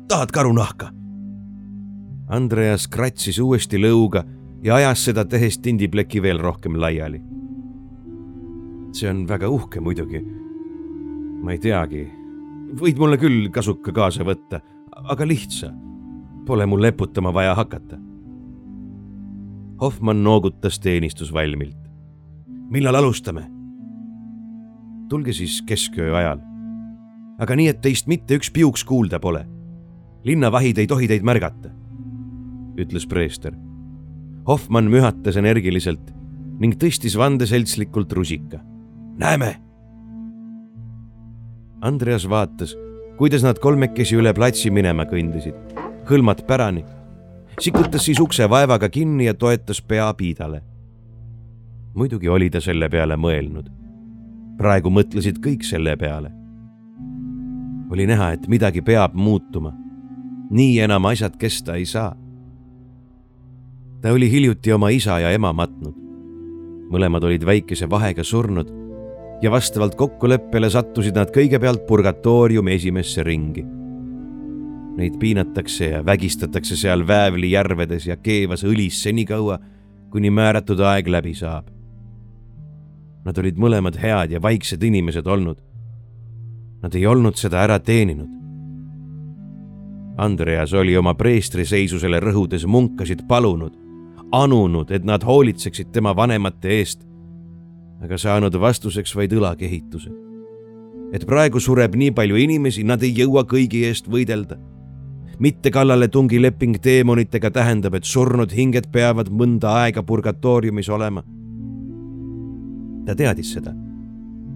[0.07, 0.91] tahad karunahka?
[2.29, 4.23] Andreas kratsis uuesti lõuga
[4.63, 7.21] ja ajas seda tehes tindipleki veel rohkem laiali.
[8.93, 10.25] see on väga uhke muidugi.
[11.43, 12.20] ma ei teagi
[12.79, 14.61] võid mulle küll kasuka kaasa võtta,
[15.11, 15.71] aga lihtsa.
[16.45, 17.99] Pole mul leputama vaja hakata.
[19.81, 21.77] Hoffmann noogutas teenistusvalmilt.
[22.71, 23.49] millal alustame?
[25.09, 26.39] tulge siis kesköö ajal.
[27.39, 29.45] aga nii, et teist mitte üks piuks kuulda pole.
[30.23, 31.69] linnavahid ei tohi teid märgata,
[32.77, 33.53] ütles preester.
[34.47, 36.13] Hoffmann mühatas energiliselt
[36.59, 38.61] ning tõstis vandeseltslikult rusika.
[39.17, 39.70] näeme
[41.81, 42.77] Andreas vaatas,
[43.17, 45.55] kuidas nad kolmekesi üle platsi minema kõndisid,
[46.05, 46.83] hõlmad pärani.
[47.59, 50.61] sikutas siis ukse vaevaga kinni ja toetas pea piidale.
[51.93, 53.71] muidugi oli ta selle peale mõelnud.
[54.57, 56.31] praegu mõtlesid kõik selle peale.
[57.89, 59.73] oli näha, et midagi peab muutuma.
[60.51, 62.15] nii enam asjad kesta ei saa.
[64.01, 65.95] ta oli hiljuti oma isa ja ema matnud.
[66.91, 68.80] mõlemad olid väikese vahega surnud
[69.41, 73.63] ja vastavalt kokkuleppele sattusid nad kõigepealt purgatooriumi esimesse ringi.
[74.97, 79.57] Neid piinatakse ja vägistatakse seal väävlijärvedes ja keevas õlis senikaua,
[80.11, 81.69] kuni määratud aeg läbi saab.
[83.25, 85.57] Nad olid mõlemad head ja vaiksed inimesed olnud.
[86.81, 88.29] Nad ei olnud seda ära teeninud.
[90.17, 93.73] Andreas oli oma preestri seisusele rõhudes munkasid palunud,
[94.31, 97.05] anunud, et nad hoolitseksid tema vanemate eest
[98.01, 100.11] aga saanud vastuseks vaid õlakehituse.
[101.11, 104.57] et praegu sureb nii palju inimesi, nad ei jõua kõigi eest võidelda.
[105.39, 111.23] mitte kallaletungi leping teemonitega tähendab, et surnud hinged peavad mõnda aega purgatooriumis olema.
[113.05, 113.73] ta teadis seda.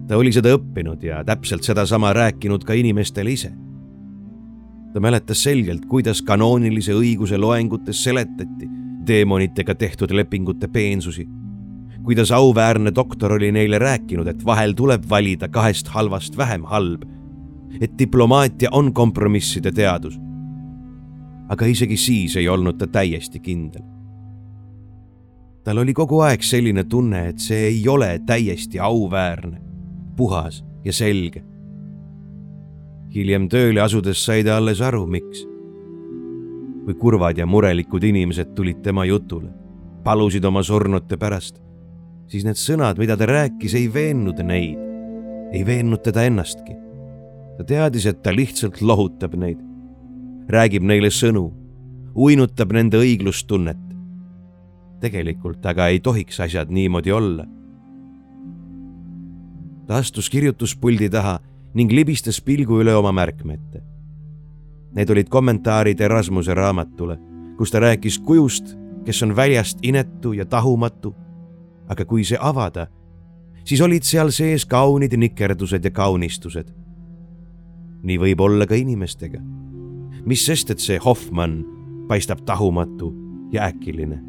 [0.08, 3.52] ta oli seda õppinud ja täpselt sedasama rääkinud ka inimestele ise.
[4.92, 8.68] ta mäletas selgelt, kuidas kanoonilise õiguse loengutes seletati
[9.06, 11.28] teemonitega tehtud lepingute peensusi
[12.06, 17.02] kuidas auväärne doktor oli neile rääkinud, et vahel tuleb valida kahest halvast vähem halb.
[17.80, 20.20] et diplomaatia on kompromisside teadus.
[21.48, 23.82] aga isegi siis ei olnud ta täiesti kindel.
[25.64, 29.60] tal oli kogu aeg selline tunne, et see ei ole täiesti auväärne,
[30.16, 31.44] puhas ja selge.
[33.14, 35.46] hiljem tööle asudes sai ta alles aru, miks.
[36.84, 39.50] kui kurvad ja murelikud inimesed tulid tema jutule,
[40.04, 41.65] palusid oma surnute pärast
[42.30, 44.80] siis need sõnad, mida ta rääkis, ei veennud neid,
[45.54, 46.76] ei veennud teda ennastki.
[47.56, 49.58] ta teadis, et ta lihtsalt lohutab neid,
[50.48, 51.52] räägib neile sõnu,
[52.14, 53.82] uinutab nende õiglustunnet.
[55.00, 57.46] tegelikult aga ei tohiks asjad niimoodi olla.
[59.86, 61.38] ta astus kirjutuspuldi taha
[61.74, 63.82] ning libistas pilgu üle oma märkmete.
[64.96, 67.18] Need olid kommentaarid Erasmuse raamatule,
[67.58, 71.14] kus ta rääkis kujust, kes on väljast inetu ja tahumatu
[71.88, 72.86] aga kui see avada,
[73.64, 76.72] siis olid seal sees kaunid nikerdused ja kaunistused.
[78.06, 79.40] nii võib olla ka inimestega.
[80.26, 81.64] mis sest, et see Hoffmann
[82.08, 83.14] paistab tahumatu
[83.52, 84.22] ja äkiline.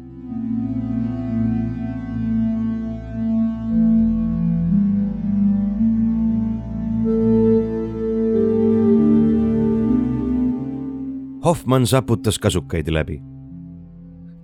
[11.44, 13.22] Hoffmann saputas kasukaid läbi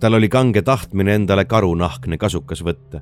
[0.05, 2.99] tal oli kange tahtmine endale karunahkne kasukas võtta.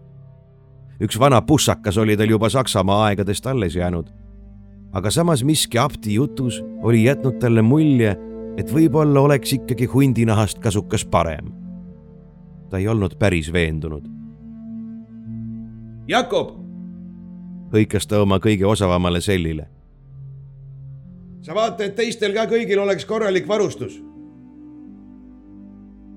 [1.04, 4.08] üks vana pussakas oli tal juba Saksamaa aegadest alles jäänud.
[4.94, 8.16] aga samas miski apti jutus oli jätnud talle mulje,
[8.58, 11.52] et võib-olla oleks ikkagi hundinahast kasukas parem.
[12.70, 14.08] ta ei olnud päris veendunud.
[16.08, 16.56] Jakob,
[17.74, 19.68] hõikas ta oma kõige osavamale sellile.
[21.42, 24.13] sa vaata, et teistel ka kõigil oleks korralik varustus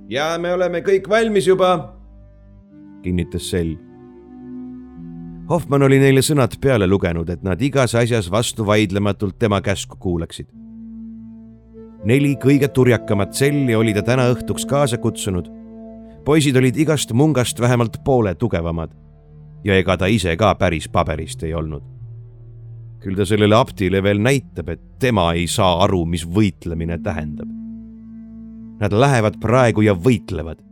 [0.09, 1.73] ja me oleme kõik valmis juba,
[3.03, 3.75] kinnitas Sell.
[5.47, 10.49] Hoffmann oli neile sõnad peale lugenud, et nad igas asjas vastuvaidlematult tema käsku kuulaksid.
[12.07, 15.51] neli kõige turjakamat selli oli ta täna õhtuks kaasa kutsunud.
[16.25, 18.91] poisid olid igast mungast vähemalt poole tugevamad
[19.65, 21.83] ja ega ta ise ka päris paberist ei olnud.
[23.01, 27.56] küll ta sellele aptile veel näitab, et tema ei saa aru, mis võitlemine tähendab
[28.81, 30.63] Nad lähevad praegu ja võitlevad.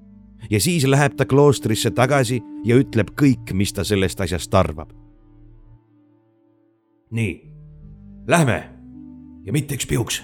[0.51, 4.91] ja siis läheb ta kloostrisse tagasi ja ütleb kõik, mis ta sellest asjast arvab.
[7.11, 7.53] nii,
[8.27, 8.71] lähme
[9.45, 10.23] ja mitte üks piuks.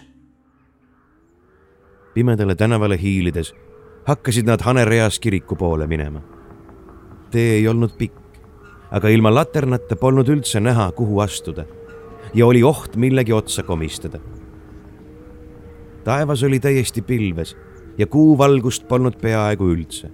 [2.14, 3.54] pimedale tänavale hiilides
[4.06, 6.22] hakkasid nad hanereas kiriku poole minema.
[7.30, 8.40] tee ei olnud pikk,
[8.90, 11.64] aga ilma laternata polnud üldse näha, kuhu astuda
[12.34, 14.20] ja oli oht millegi otsa komistada.
[16.04, 17.56] taevas oli täiesti pilves
[18.00, 20.10] ja kuuvalgust polnud peaaegu üldse.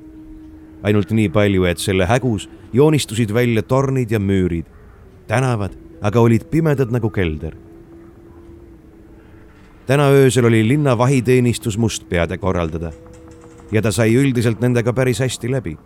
[0.83, 4.67] ainult nii palju, et selle hägus joonistusid välja tornid ja müürid.
[5.27, 7.57] tänavad aga olid pimedad nagu kelder.
[9.87, 12.93] täna öösel oli linna vahiteenistus mustpeade korraldada
[13.73, 15.77] ja ta sai üldiselt nendega päris hästi läbi.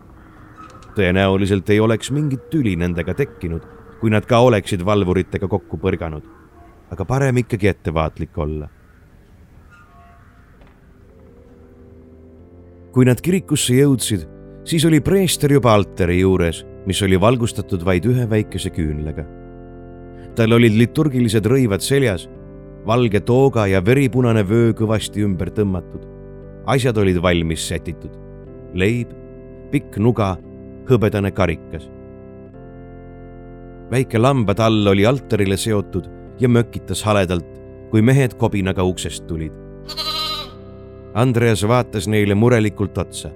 [0.97, 3.63] tõenäoliselt ei oleks mingit tüli nendega tekkinud,
[4.01, 6.25] kui nad ka oleksid valvuritega kokku põrganud.
[6.91, 8.69] aga parem ikkagi ettevaatlik olla
[12.95, 14.27] kui nad kirikusse jõudsid,
[14.67, 19.27] siis oli preester juba altari juures, mis oli valgustatud vaid ühe väikese küünlaga.
[20.35, 22.29] tal olid liturgilised rõivad seljas,
[22.87, 26.07] valge tooga ja veripunane vöö kõvasti ümber tõmmatud.
[26.67, 28.11] asjad olid valmis sätitud.
[28.75, 29.09] leib,
[29.71, 30.37] pikk nuga,
[30.87, 31.91] hõbedane karikas.
[33.91, 36.11] väike lambatall oli altarile seotud
[36.41, 37.47] ja mökitas haledalt,
[37.91, 39.53] kui mehed kobinaga uksest tulid
[41.15, 43.31] Andreas vaatas neile murelikult otsa.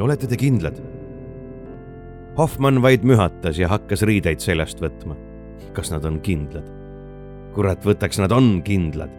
[0.00, 0.76] olete te kindlad?
[2.36, 5.16] Hoffmann vaid mühatas ja hakkas riideid seljast võtma.
[5.72, 6.68] kas nad on kindlad?
[7.54, 9.10] kurat, võtaks nad on kindlad.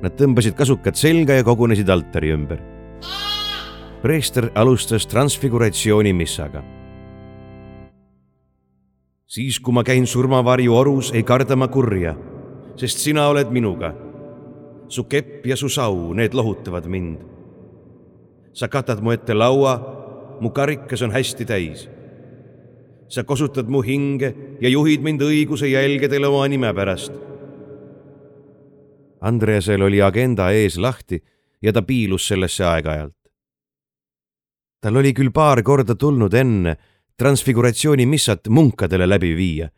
[0.00, 2.60] Nad tõmbasid kasukad selga ja kogunesid altari ümber.
[4.02, 6.62] preester alustas transfiguratsiooni missaga.
[9.26, 12.16] siis, kui ma käin surmavarju orus, ei karda ma kurja,
[12.76, 14.09] sest sina oled minuga
[14.90, 17.18] su kepp ja su sau, need lohutavad mind.
[18.52, 19.78] sa katad mu ette laua,
[20.40, 21.88] mu karikas on hästi täis.
[23.08, 27.12] sa kosutad mu hinge ja juhid mind õiguse jälgedele oma nime pärast.
[29.20, 31.22] Andreasel oli agenda ees lahti
[31.62, 33.16] ja ta piilus sellesse aeg-ajalt.
[34.80, 36.76] tal oli küll paar korda tulnud enne
[37.20, 39.68] transfiguratsiooni missat munkadele läbi viia,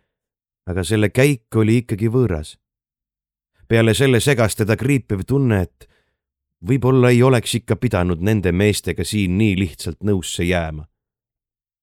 [0.66, 2.61] aga selle käik oli ikkagi võõras.
[3.72, 5.86] Peale selle segas teda kriipiv tunne, et
[6.68, 10.84] võib-olla ei oleks ikka pidanud nende meestega siin nii lihtsalt nõusse jääma.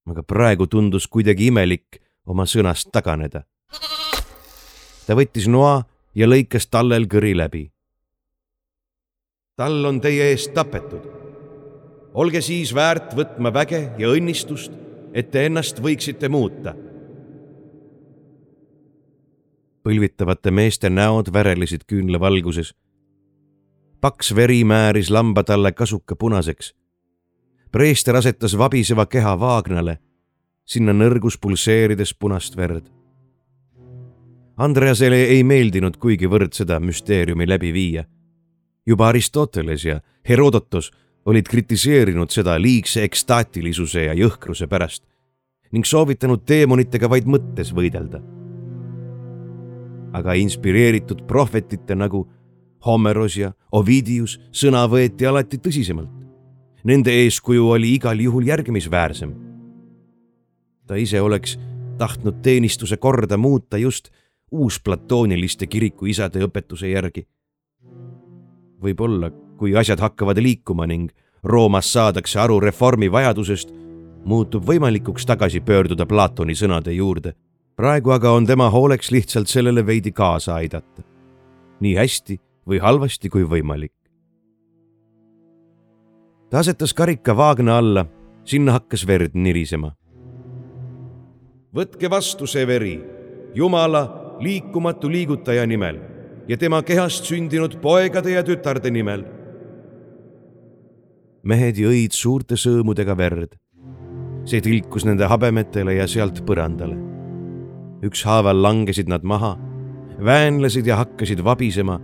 [0.09, 3.41] aga praegu tundus kuidagi imelik oma sõnast taganeda.
[5.07, 5.81] ta võttis noa
[6.13, 7.71] ja lõikas tallel kõri läbi.
[9.57, 11.09] tall on teie eest tapetud.
[12.13, 14.71] olge siis väärt võtma väge ja õnnistust,
[15.13, 16.75] et te ennast võiksite muuta.
[19.89, 22.73] Põlvitavate meeste näod värelesid küünlavalguses.
[24.01, 26.75] paks veri määris lamba talle kasuka punaseks.
[27.71, 29.97] preester asetas vabiseva keha vaagnale,
[30.65, 32.99] sinna nõrgus pulseerides punast verd
[34.59, 38.03] Andreasele ei meeldinud kuigivõrd seda müsteeriumi läbi viia.
[38.85, 40.91] juba Aristoteles ja Herodotos
[41.25, 45.03] olid kritiseerinud seda liigse ekstaatilisuse ja jõhkruse pärast
[45.71, 48.38] ning soovitanud teemonitega vaid mõttes võidelda.
[50.14, 52.28] Aga inspireeritud prohvetite nagu
[52.86, 56.10] Homeros ja Ovidius sõna võeti alati tõsisemalt.
[56.84, 59.36] Nende eeskuju oli igal juhul järgimisväärsem.
[60.88, 61.60] ta ise oleks
[61.97, 64.10] tahtnud teenistuse korda muuta just
[64.51, 67.28] uusplatooniliste kirikuisade õpetuse järgi.
[68.82, 71.12] võib-olla, kui asjad hakkavad liikuma ning
[71.43, 73.74] Roomas saadakse aru reformi vajadusest,
[74.26, 77.34] muutub võimalikuks tagasi pöörduda Platoni sõnade juurde.
[77.80, 81.03] Praegu aga on tema hooleks lihtsalt sellele veidi kaasa aidata.
[81.80, 82.36] nii hästi
[82.67, 83.95] või halvasti kui võimalik.
[86.49, 88.05] ta asetas karika vaagna alla,
[88.43, 89.93] sinna hakkas verd nirisema.
[91.75, 92.99] võtke vastu see veri,
[93.55, 96.01] Jumala liikumatu liigutaja nimel
[96.47, 99.23] ja tema kehast sündinud poegade ja tütarde nimel.
[101.43, 103.55] mehed jõid suurte sõõmudega verd.
[104.43, 107.09] see tilkus nende habemetele ja sealt põrandale.
[108.04, 109.58] Ükshaaval langesid nad maha,
[110.26, 112.00] väänlesid ja hakkasid vabisema,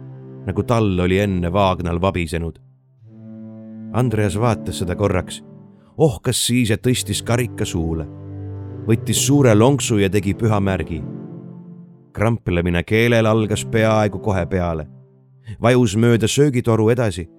[0.46, 2.60] nagu tall oli enne Vaagnal vabisenud.
[3.94, 5.44] Andreas vaatas seda korraks,
[5.98, 8.08] ohkas siis ja tõstis karika suule,
[8.88, 11.04] võttis suure lonksu ja tegi püha märgi
[12.16, 14.88] kramplemine keelel algas peaaegu kohe peale.
[15.62, 17.30] vajus mööda söögitoru edasi.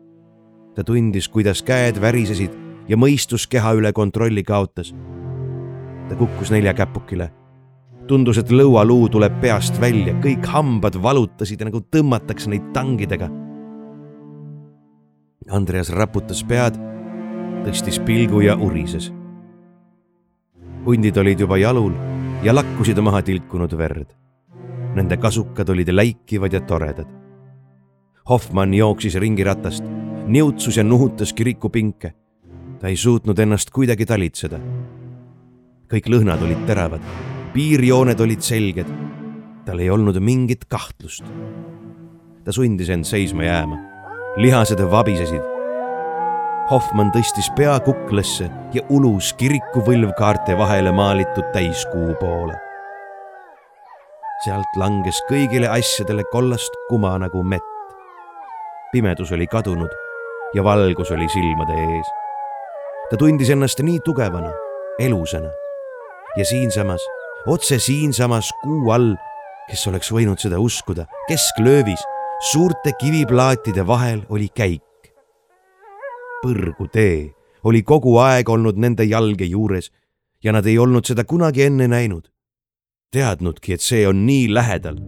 [0.74, 2.52] ta tundis, kuidas käed värisesid
[2.88, 4.94] ja mõistus keha üle kontrolli kaotas.
[6.08, 7.30] ta kukkus neljakäpukile.
[8.08, 13.30] Tundus, et lõualuu tuleb peast välja, kõik hambad valutasid nagu tõmmatakse neid tangidega.
[15.50, 16.78] Andreas raputas pead,
[17.66, 19.12] tõstis pilgu ja urises.
[20.86, 21.92] hundid olid juba jalul
[22.46, 24.14] ja lakkusid maha tilkunud verd
[24.96, 27.06] Nende kasukad olid läikivad ja toredad.
[28.28, 29.84] Hoffmann jooksis ringiratast,
[30.26, 32.14] niutsus ja nuhutas kirikupinke.
[32.80, 34.58] ta ei suutnud ennast kuidagi talitseda.
[35.92, 37.00] kõik lõhnad olid teravad,
[37.56, 38.88] piirjooned olid selged.
[39.64, 41.24] tal ei olnud mingit kahtlust.
[42.44, 43.78] ta sundis end seisma jääma.
[44.36, 45.40] lihased vabisesid.
[46.70, 52.58] Hoffmann tõstis pea kuklasse ja ulus kiriku võlvkaarte vahele maalitud täiskuu poole
[54.44, 57.64] sealt langes kõigile asjadele kollast kuma nagu mett.
[58.92, 59.90] pimedus oli kadunud
[60.54, 62.08] ja valgus oli silmade ees.
[63.10, 64.52] ta tundis ennast nii tugevana,
[64.98, 65.48] elusana
[66.36, 67.00] ja siinsamas,
[67.46, 69.14] otse siinsamas kuu all,
[69.70, 72.02] kes oleks võinud seda uskuda, kesklöövis,
[72.52, 74.82] suurte kiviplaatide vahel oli käik.
[76.42, 77.32] põrgutee
[77.64, 79.90] oli kogu aeg olnud nende jalge juures
[80.44, 82.28] ja nad ei olnud seda kunagi enne näinud
[83.16, 84.98] teadnudki, et see on nii lähedal.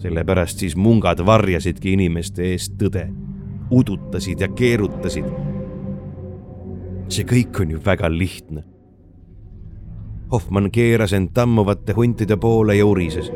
[0.00, 3.04] sellepärast siis mungad varjasidki inimeste eest tõde,
[3.70, 5.26] udutasid ja keerutasid.
[7.08, 8.64] see kõik on ju väga lihtne.
[10.32, 13.32] Hoffmann keeras end tammuvate huntide poole ja urises.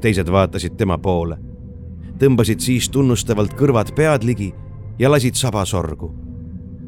[0.00, 1.36] teised vaatasid tema poole,
[2.18, 4.54] tõmbasid siis tunnustavalt kõrvad pead ligi
[4.98, 6.14] ja lasid saba sorgu.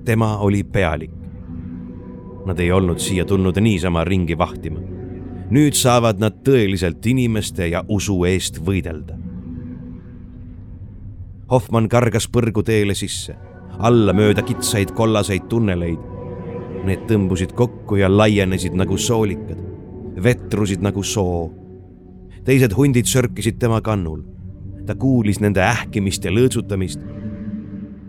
[0.04, 1.10] tema oli pealik.
[2.46, 4.98] Nad ei olnud siia tulnud niisama ringi vahtima
[5.50, 9.16] nüüd saavad nad tõeliselt inimeste ja usu eest võidelda.
[11.48, 13.36] Hoffmann kargas põrguteele sisse,
[13.78, 16.00] alla mööda kitsaid kollaseid tunneleid.
[16.84, 19.58] Need tõmbusid kokku ja laienesid nagu soolikad,
[20.22, 21.52] vetrusid nagu soo.
[22.44, 24.22] teised hundid sörkisid tema kannul.
[24.86, 27.00] ta kuulis nende ähkimist ja lõõtsutamist.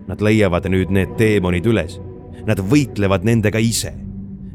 [0.08, 2.00] Nad leiavad nüüd need teemonid üles.
[2.48, 3.94] Nad võitlevad nendega ise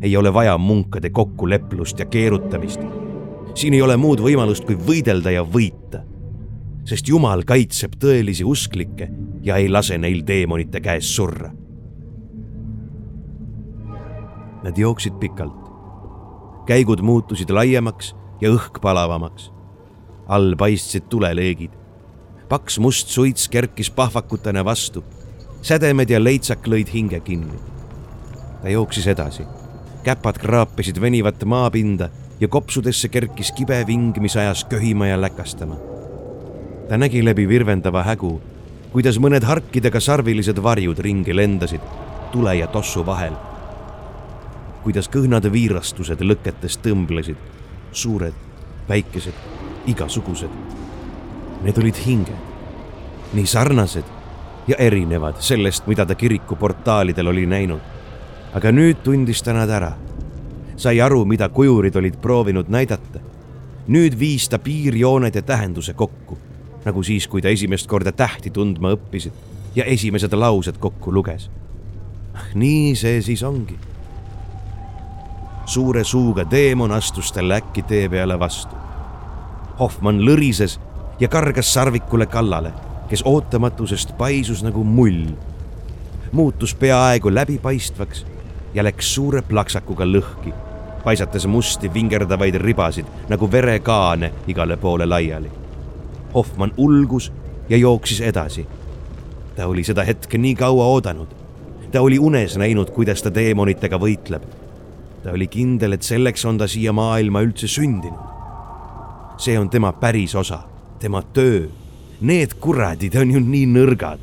[0.05, 2.81] ei ole vaja munkade kokkuleplust ja keerutamist.
[3.55, 6.03] siin ei ole muud võimalust, kui võidelda ja võita.
[6.85, 9.09] sest Jumal kaitseb tõelisi usklikke
[9.43, 11.53] ja ei lase neil teemonite käes surra.
[14.65, 15.71] Nad jooksid pikalt.
[16.67, 19.53] käigud muutusid laiemaks ja õhk palavamaks.
[20.29, 21.71] all paistsid tuleleegid.
[22.49, 25.05] paks must suits kerkis pahvakutena vastu.
[25.62, 27.59] sädemed ja leitsak lõid hinge kinni.
[28.62, 29.45] ta jooksis edasi.
[30.03, 32.09] käpad kraapisid venivat maapinda
[32.41, 35.77] ja kopsudesse kerkis kibe ving, mis ajas köhima ja läkastama.
[36.89, 38.41] ta nägi läbi virvendava hägu,
[38.93, 41.81] kuidas mõned harkidega sarvilised varjud ringi lendasid
[42.33, 43.54] tule ja tossu vahel.
[44.85, 47.41] Kuidas kõhnad viirastused lõketes tõmblesid,
[47.93, 48.35] suured,
[48.89, 49.35] väikesed,
[49.91, 50.53] igasugused.
[51.64, 52.41] Need olid hinged,
[53.32, 54.05] nii sarnased
[54.68, 57.93] ja erinevad sellest, mida ta kiriku portaalidel oli näinud.
[58.55, 59.97] aga nüüd tundis ta nad ära
[60.76, 63.20] sai aru, mida kujurid olid proovinud näidata.
[63.89, 66.39] nüüd viis ta piirjooned ja tähenduse kokku,
[66.85, 69.32] nagu siis, kui ta esimest korda tähti tundma õppisid
[69.76, 71.51] ja esimesed laused kokku luges.
[72.55, 73.78] nii see siis ongi.
[75.67, 78.77] Suure suuga teemon astus talle äkki tee peale vastu.
[79.81, 80.79] Hoffmann lõrises
[81.21, 82.73] ja kargas sarvikule kallale,
[83.09, 85.27] kes ootamatusest paisus nagu mull.
[86.33, 88.27] muutus peaaegu läbipaistvaks
[88.75, 90.53] ja läks suure plaksakuga lõhki,
[91.05, 95.51] paisates musti vingerdavaid ribasid nagu verekaane igale poole laiali.
[96.35, 97.33] Hoffmann ulgus
[97.69, 98.67] ja jooksis edasi.
[99.57, 101.29] ta oli seda hetke nii kaua oodanud.
[101.93, 104.43] ta oli unes näinud, kuidas ta teemonitega võitleb.
[105.25, 108.33] Ta oli kindel, et selleks on ta siia maailma üldse sündinud.
[109.39, 110.62] see on tema päris osa,
[110.99, 111.66] tema töö.
[112.20, 114.20] Need kuradid on ju nii nõrgad.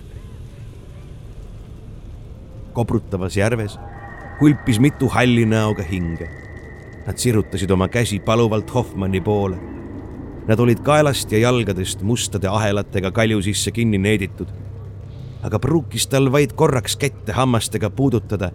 [2.74, 3.78] kobrutavas järves
[4.42, 6.30] hulpis mitu halli näoga hinge.
[7.06, 9.58] Nad sirutasid oma käsi paluvalt Hoffmanni poole.
[10.48, 14.48] Nad olid kaelast ja jalgadest mustade ahelatega kalju sisse kinni needitud.
[15.42, 18.52] aga pruukis tal vaid korraks kätte hammastega puudutada,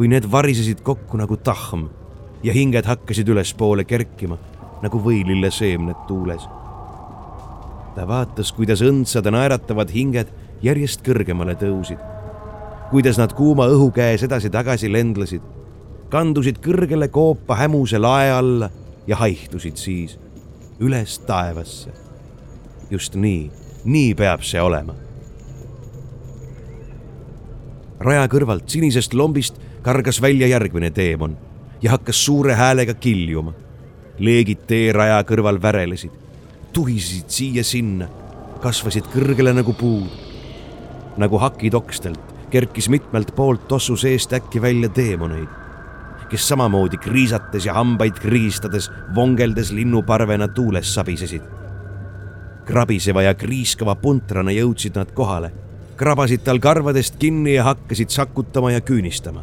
[0.00, 1.82] kui need varisesid kokku nagu tahm
[2.40, 4.38] ja hinged hakkasid ülespoole kerkima
[4.80, 6.46] nagu võililleseemned tuules.
[7.94, 10.32] ta vaatas, kuidas õndsad ja naeratavad hinged
[10.64, 12.00] järjest kõrgemale tõusid
[12.90, 15.42] kuidas nad kuuma õhu käes edasi-tagasi lendlesid,
[16.10, 18.70] kandusid kõrgele koopa hämuse lae alla
[19.06, 20.16] ja haihtusid siis
[20.80, 21.92] üles taevasse.
[22.90, 23.50] just nii,
[23.84, 24.94] nii peab see olema.
[28.00, 31.38] raja kõrvalt sinisest lombist kargas välja järgmine teemon
[31.82, 33.52] ja hakkas suure häälega kiljuma.
[34.18, 36.10] leegid teeraja kõrval värelesid,
[36.72, 38.08] tuhisesid siia-sinna,
[38.60, 40.10] kasvasid kõrgele nagu puud,
[41.16, 45.48] nagu hakid okstelt kerkis mitmelt poolt tossu seest äkki välja teemoneid,
[46.30, 51.42] kes samamoodi kriisates ja hambaid kriistades, vongeldes linnuparvena tuules sabisesid.
[52.64, 55.50] krabiseva ja kriiskava puntrana jõudsid nad kohale,
[55.96, 59.42] krabasid tal karvadest kinni ja hakkasid sakutama ja küünistama.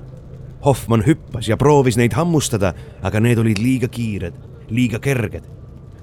[0.67, 4.35] Hoffmann hüppas ja proovis neid hammustada, aga need olid liiga kiired,
[4.67, 5.45] liiga kerged.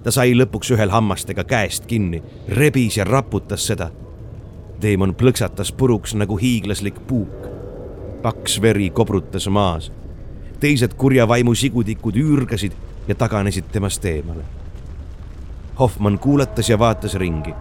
[0.04, 3.90] ta sai lõpuks ühel hammastega käest kinni, rebis ja raputas seda
[4.80, 7.48] teemon plõksatas puruks nagu hiiglaslik puuk.
[8.22, 9.92] paks veri kobrutas maas.
[10.60, 12.72] teised kurja vaimu sigutikud üürgasid
[13.08, 14.44] ja taganesid temast eemale.
[15.78, 17.54] Hoffmann kuulatas ja vaatas ringi.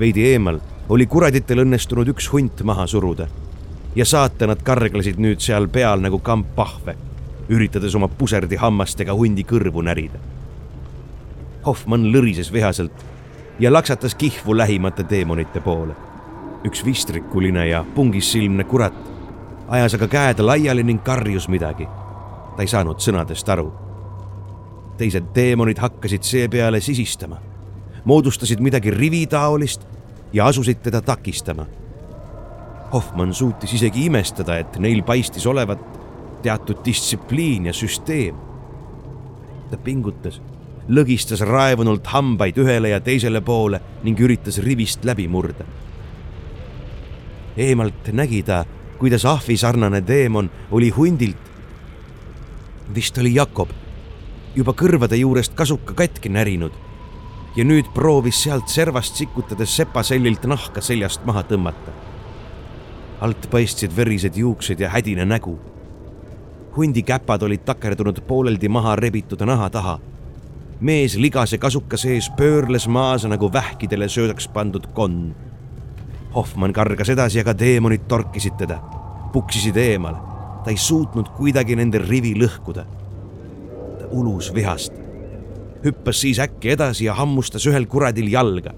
[0.00, 3.28] veidi eemal oli kuraditel õnnestunud üks hunt maha suruda
[3.96, 6.96] ja saatanad karglesid nüüd seal peal nagu kamppahve,
[7.48, 10.18] üritades oma puserdi hammastega hundi kõrvu närida.
[11.66, 13.04] Hoffmann lõrises vihaselt
[13.58, 15.94] ja laksatas kihvu lähimate teemonite poole.
[16.64, 18.94] üks vistrikuline ja pungissilmne kurat
[19.68, 21.86] ajas aga käed laiali ning karjus midagi.
[22.56, 23.72] ta ei saanud sõnadest aru.
[24.98, 27.36] teised teemonid hakkasid seepeale sisistama,
[28.04, 29.86] moodustasid midagi rivitaolist
[30.32, 31.66] ja asusid teda takistama.
[32.92, 35.80] Hoffmann suutis isegi imestada, et neil paistis olevat
[36.42, 38.34] teatud distsipliin ja süsteem.
[39.70, 40.40] ta pingutas
[40.88, 45.64] lõgistas raevunult hambaid ühele ja teisele poole ning üritas rivist läbi murda.
[47.56, 48.64] eemalt nägi ta,
[48.98, 51.44] kuidas ahvisarnane teemon oli hundilt.
[52.94, 53.68] vist oli Jakob,
[54.54, 56.72] juba kõrvade juurest kasuka katki närinud
[57.56, 62.07] ja nüüd proovis sealt servast sikutades sepasellilt nahka seljast maha tõmmata.
[63.20, 65.58] Alt paistsid verised juuksed ja hädine nägu.
[66.76, 69.98] hundi käpad olid takerdunud pooleldi maha rebitud naha taha
[70.80, 75.34] mees ligase kasuka sees pöörles maas nagu vähkidele söödaks pandud konn.
[76.34, 78.78] Hoffmann kargas edasi, aga teemonid torkisid teda,
[79.32, 80.18] puksisid eemale.
[80.64, 82.84] ta ei suutnud kuidagi nende rivi lõhkuda.
[83.98, 84.92] ta ulus vihast,
[85.84, 88.74] hüppas siis äkki edasi ja hammustas ühel kuradil jalga.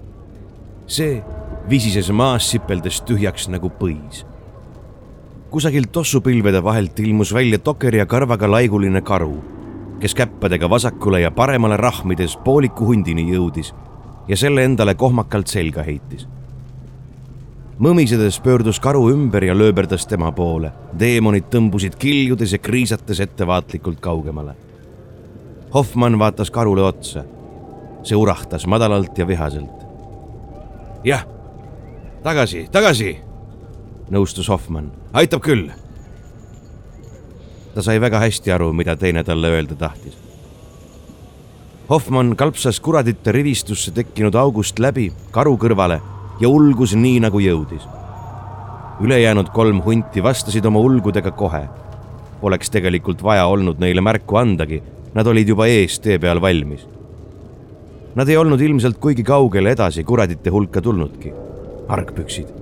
[0.87, 1.23] see
[1.69, 4.25] visises maas sipeldes tühjaks nagu põis.
[5.51, 9.37] Kusagilt tossupilvede vahelt ilmus välja tokerja karvaga laiguline karu,
[9.99, 13.73] kes käppadega vasakule ja paremale rahmides pooliku hundini jõudis
[14.27, 16.27] ja selle endale kohmakalt selga heitis
[17.81, 20.71] mõmisedes pöördus karu ümber ja lööberdas tema poole.
[20.97, 24.53] teemonid tõmbusid kiljudes ja kriisates ettevaatlikult kaugemale.
[25.73, 27.23] Hoffmann vaatas karule otsa.
[28.03, 29.85] see urahtas madalalt ja vihaselt.
[31.03, 31.25] jah,
[32.23, 33.17] tagasi, tagasi,
[34.11, 35.69] nõustus Hoffmann, aitab küll.
[37.75, 40.15] ta sai väga hästi aru, mida teine talle öelda tahtis.
[41.89, 45.99] Hoffmann kalpsas kuradite rivistusse tekkinud august läbi karu kõrvale
[46.39, 47.83] ja ulgus nii, nagu jõudis.
[49.01, 51.67] ülejäänud kolm hunti vastasid oma ulgudega kohe.
[52.41, 54.81] Poleks tegelikult vaja olnud neile märku andagi,
[55.13, 56.87] nad olid juba ees tee peal valmis.
[58.15, 61.33] Nad ei olnud ilmselt kuigi kaugele edasi kuradite hulka tulnudki.
[61.87, 62.60] argpüksid.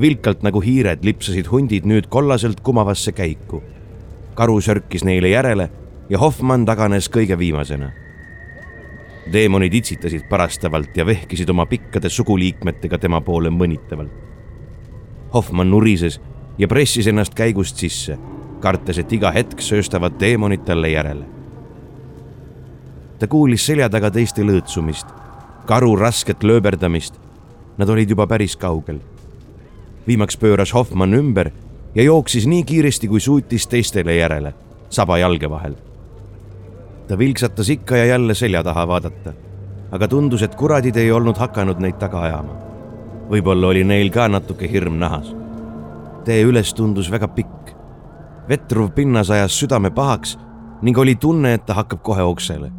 [0.00, 3.62] Vilkalt nagu hiired lipsasid hundid nüüd kollaselt kumavasse käiku.
[4.34, 5.70] karu sörkis neile järele
[6.08, 7.90] ja Hoffmann taganes kõige viimasena
[9.32, 14.12] teemonid itsitasid parastavalt ja vehkisid oma pikkade suguliikmetega tema poole mõnitavalt.
[15.34, 16.20] Hoffmann nurises
[16.58, 18.18] ja pressis ennast käigust sisse,
[18.60, 21.26] kartes, et iga hetk sööstavad teemonid talle järele.
[23.18, 25.06] ta kuulis selja taga teiste lõõtsumist,
[25.66, 27.20] karu rasket lööberdamist.
[27.78, 29.00] Nad olid juba päris kaugel.
[30.06, 31.50] Viimaks pööras Hoffmann ümber
[31.94, 34.54] ja jooksis nii kiiresti, kui suutis teistele järele,
[34.88, 35.76] saba jalge vahel
[37.10, 39.32] ta vilksatas ikka ja jälle selja taha vaadata,
[39.90, 42.54] aga tundus, et kuradid ei olnud hakanud neid taga ajama.
[43.30, 45.34] võib-olla oli neil ka natuke hirm nahas.
[46.24, 47.74] tee üles tundus väga pikk.
[48.48, 50.38] vetruv pinnas ajas südame pahaks
[50.82, 52.70] ning oli tunne, et ta hakkab kohe oksele.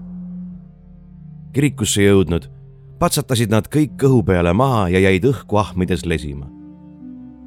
[1.54, 2.48] kirikusse jõudnud,
[3.00, 6.61] patsatasid nad kõik kõhu peale maha ja jäid õhku ahmides lesima.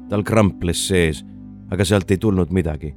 [0.09, 1.25] Tal kramples sees,
[1.71, 2.95] aga sealt ei tulnud midagi.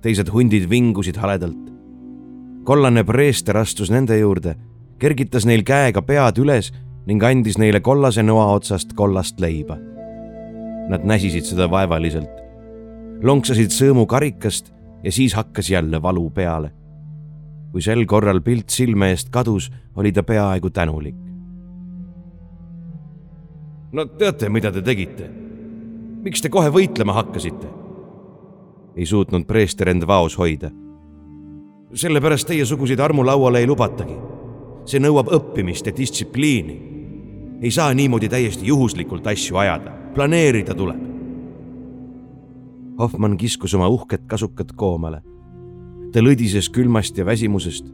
[0.00, 1.70] teised hundid vingusid haledalt
[2.64, 4.54] kollane preester astus nende juurde,
[5.00, 6.70] kergitas neil käega pead üles
[7.08, 9.78] ning andis neile kollase noa otsast kollast leiba.
[10.90, 12.30] Nad näsisid seda vaevaliselt,
[13.26, 14.70] lonksasid sõõmu karikast
[15.02, 16.76] ja siis hakkas jälle valu peale.
[17.70, 21.14] kui sel korral pilt silme eest kadus, oli ta peaaegu tänulik.
[23.92, 25.30] no teate, mida te tegite?
[26.20, 27.66] Miks te kohe võitlema hakkasite?
[28.96, 30.70] ei suutnud preester end vaos hoida
[31.94, 34.14] sellepärast teiesuguseid armulauale ei lubatagi.
[34.84, 36.76] see nõuab õppimist ja distsipliini.
[37.62, 41.00] ei saa niimoodi täiesti juhuslikult asju ajada, planeerida tuleb.
[42.98, 45.22] Hoffmann kiskus oma uhket kasukat koomale.
[46.12, 47.84] ta lõdises külmast ja väsimusest.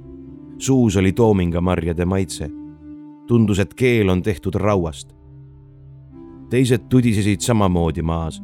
[0.58, 2.50] suus oli toomingamarjade maitse.
[3.26, 5.15] tundus, et keel on tehtud rauast.
[6.50, 8.42] Teised tudisesid samamoodi maas.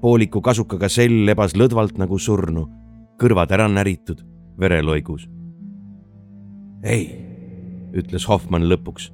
[0.00, 2.66] pooliku kasukaga sell lebas lõdvalt nagu surnu,
[3.22, 4.24] kõrvad ära näritud
[4.58, 5.28] vereloigus.
[6.82, 7.04] ei,
[7.94, 9.12] ütles Hoffmann lõpuks.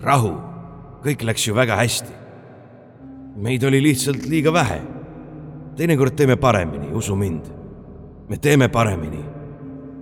[0.00, 0.34] rahu,
[1.02, 2.12] kõik läks ju väga hästi.
[3.36, 4.80] meid oli lihtsalt liiga vähe.
[5.76, 7.50] teinekord teeme paremini, usu mind.
[8.28, 9.24] me teeme paremini.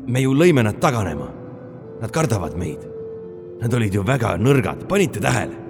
[0.07, 1.29] me ju lõime nad taganema.
[2.03, 2.81] Nad kardavad meid.
[3.61, 5.62] Nad olid ju väga nõrgad, panite tähele?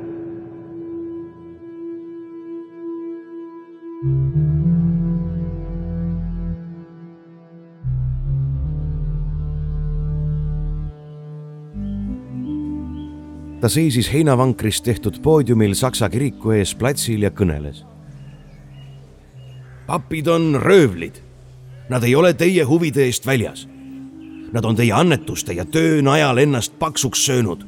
[13.62, 17.84] Ta seisis heinavankrist tehtud poodiumil Saksa kiriku ees platsil ja kõneles.
[19.86, 21.20] papid on röövlid.
[21.88, 23.68] Nad ei ole teie huvide eest väljas.
[24.52, 27.64] Nad on teie annetuste ja töö najal ennast paksuks söönud.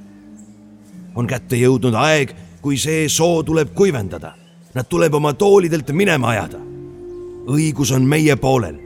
[1.15, 4.35] on kätte jõudnud aeg, kui see soo tuleb kuivendada.
[4.75, 6.59] Nad tuleb oma toolidelt minema ajada.
[7.47, 8.81] õigus on meie poolel.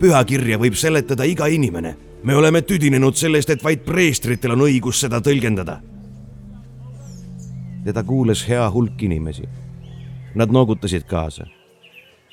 [0.00, 1.96] pühakirja võib seletada iga inimene.
[2.22, 5.95] me oleme tüdinenud sellest, et vaid preestritel on õigus seda tõlgendada
[7.86, 9.42] teda kuulas hea hulk inimesi.
[10.34, 11.46] Nad noogutasid kaasa.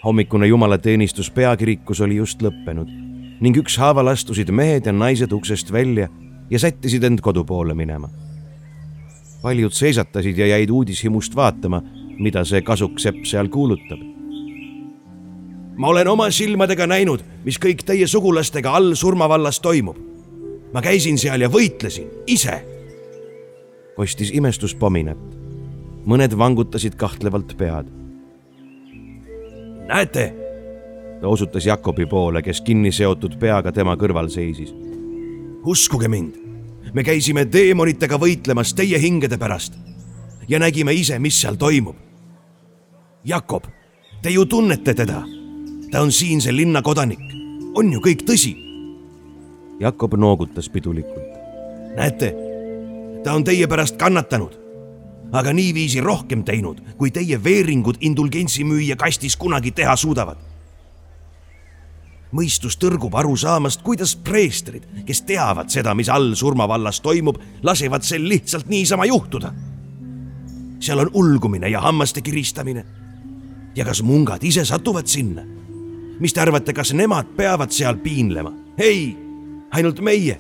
[0.06, 2.90] hommikune jumalateenistus peakirikus oli just lõppenud
[3.40, 6.10] ning ükshaaval astusid mehed ja naised uksest välja
[6.50, 8.10] ja sättisid end kodu poole minema.
[9.42, 11.82] paljud seisatasid ja jäid uudishimust vaatama,
[12.20, 14.00] mida see kasuksepp seal kuulutab.
[15.78, 19.98] ma olen oma silmadega näinud, mis kõik teie sugulastega all surmavallas toimub.
[20.74, 22.66] ma käisin seal ja võitlesin ise
[23.96, 25.43] kostis imestuspominat
[26.06, 27.88] mõned vangutasid kahtlevalt pead.
[29.88, 30.34] näete,
[31.22, 34.74] ta osutas Jakobi poole, kes kinni seotud peaga tema kõrval seisis.
[35.66, 36.36] uskuge mind,
[36.94, 39.74] me käisime teemonitega võitlemas teie hingede pärast.
[40.48, 41.96] ja nägime ise, mis seal toimub.
[43.24, 43.64] Jakob,
[44.22, 45.24] te ju tunnete teda.
[45.92, 47.24] ta on siinse linna kodanik.
[47.76, 48.58] on ju kõik tõsi?
[49.80, 51.28] Jakob noogutas pidulikult.
[51.96, 52.36] näete,
[53.24, 54.63] ta on teie pärast kannatanud,
[55.34, 60.38] aga niiviisi rohkem teinud, kui teie veeringud indulgentsimüüja kastis kunagi teha suudavad
[62.34, 68.26] mõistus tõrgub aru saamast, kuidas preestrid, kes teavad seda, mis all surmavallas toimub, lasevad sel
[68.30, 69.54] lihtsalt niisama juhtuda.
[70.84, 72.86] seal on ulgumine ja hammaste kiristamine.
[73.76, 75.44] ja kas mungad ise satuvad sinna?
[76.20, 78.52] mis te arvate, kas nemad peavad seal piinlema?
[78.78, 79.18] ei,
[79.72, 80.40] ainult meie,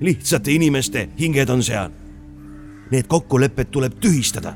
[0.00, 1.90] lihtsate inimeste hinged on seal.
[2.92, 4.54] Need kokkulepped tuleb tühistada.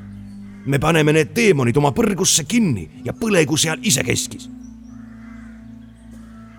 [0.66, 4.48] me paneme need teemonid oma põrgusse kinni ja põlegu seal isekeskis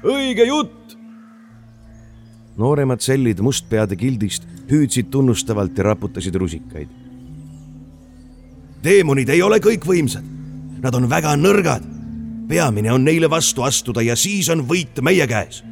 [0.07, 0.95] õige jutt.
[2.57, 6.87] nooremad sellid mustpeade gildist hüüdsid tunnustavalt ja raputasid rusikaid.
[8.81, 10.23] teemonid ei ole kõikvõimsad,
[10.81, 11.83] nad on väga nõrgad.
[12.47, 15.63] peamine on neile vastu astuda ja siis on võit meie käes.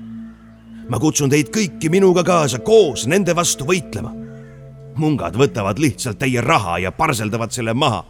[0.90, 4.25] ma kutsun teid kõiki minuga kaasa koos nende vastu võitlema.
[4.98, 8.04] Mungad võtavad lihtsalt teie raha ja parseldavad selle maha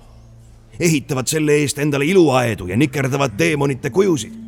[0.79, 4.45] ehitavad selle eest endale iluaedu ja nikerdavad teemonite kujusid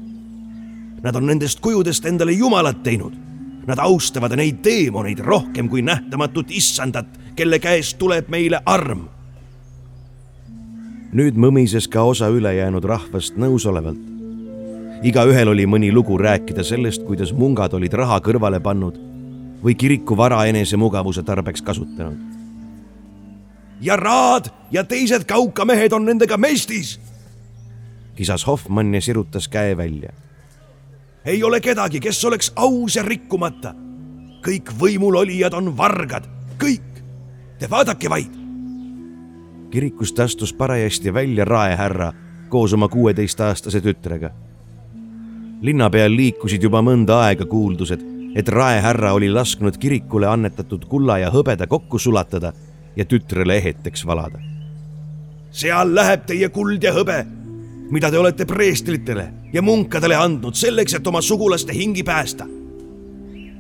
[1.04, 3.14] Nad on nendest kujudest endale jumalad teinud.
[3.68, 9.08] Nad austavad neid teemoneid rohkem kui nähtamatut issandat, kelle käest tuleb meile arm.
[11.18, 14.00] nüüd mõmises ka osa ülejäänud rahvast nõusolevalt.
[15.04, 19.00] igaühel oli mõni lugu rääkida sellest, kuidas mungad olid raha kõrvale pannud
[19.64, 22.18] või kiriku vara enesemugavuse tarbeks kasutanud.
[23.82, 26.99] ja Raad ja teised kaukamehed on nendega mestis,
[28.16, 30.14] kisas Hoffmann ja sirutas käe välja
[31.28, 33.74] ei ole kedagi, kes oleks aus ja rikkumata.
[34.47, 36.24] kõik võimulolijad on vargad,
[36.58, 37.01] kõik.
[37.60, 38.32] Te vaadake vaid.
[39.70, 42.14] kirikust astus parajasti välja raehärra
[42.49, 44.32] koos oma kuueteistaastase tütrega.
[45.62, 47.99] linna peal liikusid juba mõnda aega kuuldused,
[48.38, 52.54] et raehärra oli lasknud kirikule annetatud kulla ja hõbeda kokku sulatada
[52.96, 54.40] ja tütrele eheteks valada.
[55.52, 57.26] seal läheb teie kuld ja hõbe
[57.90, 62.48] mida te olete preestritele ja munkadele andnud selleks, et oma sugulaste hingi päästa.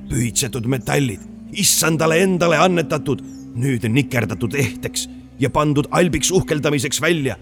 [0.07, 1.19] pühitsetud metallid,
[1.51, 3.21] issandale endale annetatud,
[3.55, 5.09] nüüd nikerdatud ehteks
[5.39, 7.35] ja pandud albiks uhkeldamiseks välja.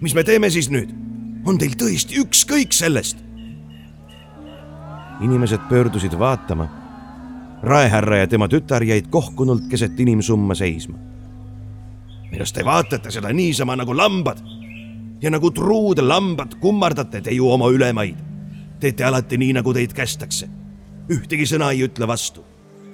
[0.00, 0.90] mis me teeme siis nüüd?
[1.46, 3.25] on teil tõesti ükskõik sellest?
[5.20, 6.68] Inimesed pöördusid vaatama.
[7.62, 10.98] raehärra ja tema tütar jäid kohkunult keset inimsumma seisma.
[12.38, 14.38] kas te vaatate seda niisama nagu lambad?
[15.22, 18.16] ja nagu truud lambad kummardate te ju oma ülemaid.
[18.80, 20.48] teete alati nii, nagu teid kästakse.
[21.10, 22.44] ühtegi sõna ei ütle vastu.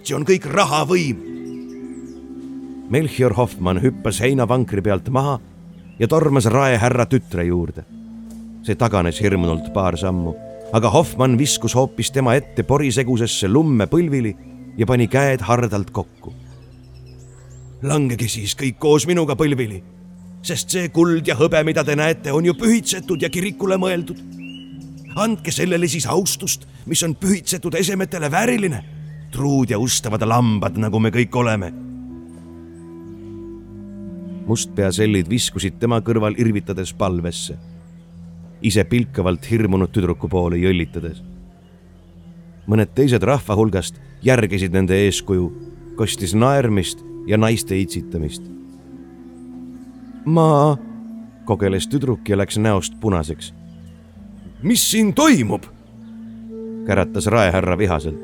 [0.02, 1.16] see on kõik rahavõim.
[2.90, 5.40] Melchior Hoffmann hüppas heinavankri pealt maha
[5.98, 7.84] ja tormas raehärra tütre juurde.
[8.62, 10.34] see taganes hirmunult paar sammu,
[10.72, 14.36] aga Hoffmann viskus hoopis tema ette porisegusesse lumme põlvili
[14.78, 16.34] ja pani käed hardalt kokku.
[17.82, 19.82] langege siis kõik koos minuga põlvili
[20.42, 24.18] sest see kuld ja hõbe, mida te näete, on ju pühitsetud ja kirikule mõeldud.
[25.12, 28.84] andke sellele siis austust, mis on pühitsetud esemetele vääriline.
[29.32, 31.72] truud ja ustavad lambad, nagu me kõik oleme.
[34.46, 37.56] mustpeasellid viskusid tema kõrval irvitades palvesse,
[38.62, 41.22] ise pilkavalt hirmunud tüdruku poole jõllitades.
[42.66, 45.52] mõned teised rahva hulgast järgisid nende eeskuju,
[45.96, 48.52] kostis naermist ja naiste itsitamist
[50.24, 50.78] ma,
[51.44, 53.54] kogeles tüdruk ja läks näost punaseks.
[54.62, 55.62] mis siin toimub?
[56.86, 58.20] käratas raehärra vihaselt.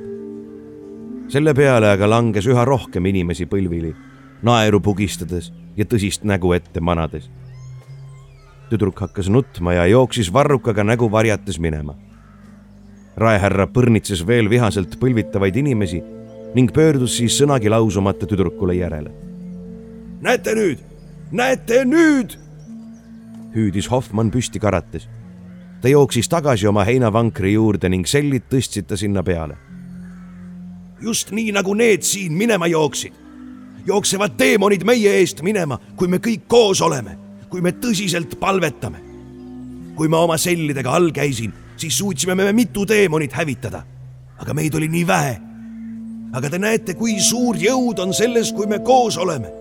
[1.29, 3.95] selle peale aga langes üha rohkem inimesi põlvili,
[4.43, 7.31] naeru pugistades ja tõsist nägu ette manades.
[8.71, 11.95] Tüdruk hakkas nutma ja jooksis varrukaga nägu varjates minema.
[13.17, 16.03] raehärra põrnitses veel vihaselt põlvitavaid inimesi
[16.55, 19.11] ning pöördus siis sõnagi lausumata tüdrukule järele.
[20.21, 20.89] näete nüüd
[21.33, 22.37] näete nüüd!
[23.55, 25.09] hüüdis Hoffmann püsti karates.
[25.83, 29.57] ta jooksis tagasi oma heinavankri juurde ning sellid tõstsid ta sinna peale.
[31.01, 33.13] just nii, nagu need siin minema jooksid.
[33.87, 37.19] jooksevad teemonid meie eest minema, kui me kõik koos oleme,
[37.51, 39.05] kui me tõsiselt palvetame.
[39.99, 43.83] kui ma oma sellidega all käisin, siis suutsime me mitu teemonit hävitada.
[44.39, 45.41] aga meid oli nii vähe.
[46.33, 49.59] aga te näete, kui suur jõud on selles, kui me koos oleme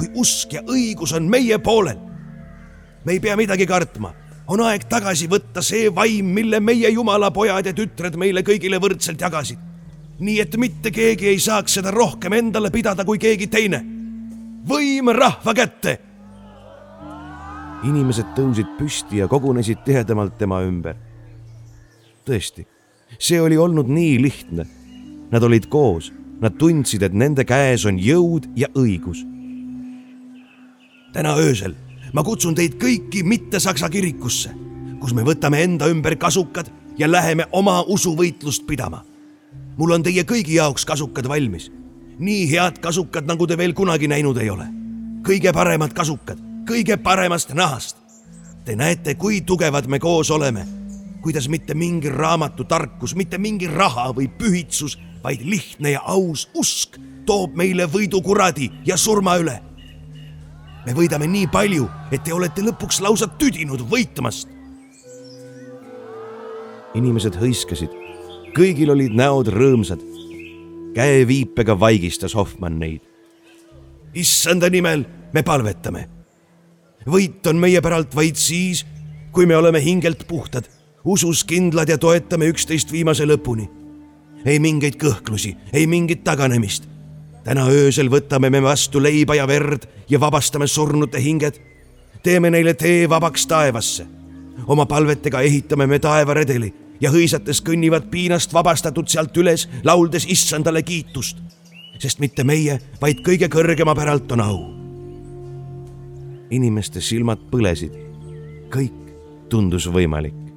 [0.00, 1.98] kui usk ja õigus on meie poolel.
[3.04, 4.12] me ei pea midagi kartma,
[4.48, 9.20] on aeg tagasi võtta see vaim, mille meie Jumala pojad ja tütred meile kõigile võrdselt
[9.20, 9.58] jagasid.
[10.20, 13.84] nii et mitte keegi ei saaks seda rohkem endale pidada kui keegi teine.
[14.68, 15.98] võim rahva kätte
[17.84, 20.96] inimesed tõusid püsti ja kogunesid tihedamalt tema ümber.
[22.24, 22.66] tõesti,
[23.18, 24.66] see oli olnud nii lihtne.
[25.30, 29.24] Nad olid koos, nad tundsid, et nende käes on jõud ja õigus.
[31.12, 31.74] täna öösel
[32.12, 34.52] ma kutsun teid kõiki mitte Saksa kirikusse,
[35.00, 39.04] kus me võtame enda ümber kasukad ja läheme oma usuvõitlust pidama.
[39.76, 41.70] mul on teie kõigi jaoks kasukad valmis.
[42.18, 44.66] nii head kasukad, nagu te veel kunagi näinud ei ole.
[45.22, 46.38] kõige paremad kasukad,
[46.70, 47.96] kõige paremast nahast.
[48.64, 50.66] Te näete, kui tugevad me koos oleme.
[51.20, 56.96] kuidas mitte mingi raamatu tarkus, mitte mingi raha või pühitsus, vaid lihtne ja aus usk
[57.26, 59.60] toob meile võidu kuradi ja surma üle
[60.86, 64.48] me võidame nii palju, et te olete lõpuks lausa tüdinud võitmast.
[66.94, 67.92] inimesed hõiskasid,
[68.56, 70.00] kõigil olid näod rõõmsad.
[70.94, 73.00] käeviipega vaigistas Hoffmann neid.
[74.14, 76.19] issanda nimel me palvetame.
[77.06, 78.84] Võit on meie päralt vaid siis,
[79.32, 80.68] kui me oleme hingelt puhtad,
[81.04, 83.68] usus kindlad ja toetame üksteist viimase lõpuni.
[84.44, 86.90] ei mingeid kõhklusi, ei mingit taganemist
[87.44, 91.60] täna öösel võtame me vastu leiba ja verd ja vabastame surnute hinged.
[92.22, 94.06] teeme neile tee vabaks taevasse.
[94.66, 101.38] oma palvetega ehitame me taevaredeli ja hõisates kõnnivad piinast vabastatud sealt üles, lauldes issandale kiitust.
[101.98, 104.79] sest mitte meie, vaid kõige kõrgema päralt on au.
[106.50, 107.96] Inimeste silmad põlesid.
[108.70, 108.94] kõik
[109.50, 110.50] tundus võimalik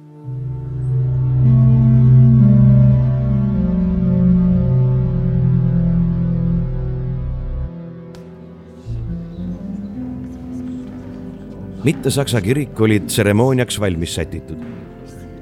[11.84, 14.58] mitte-saksa kirik oli tseremooniaks valmis sätitud.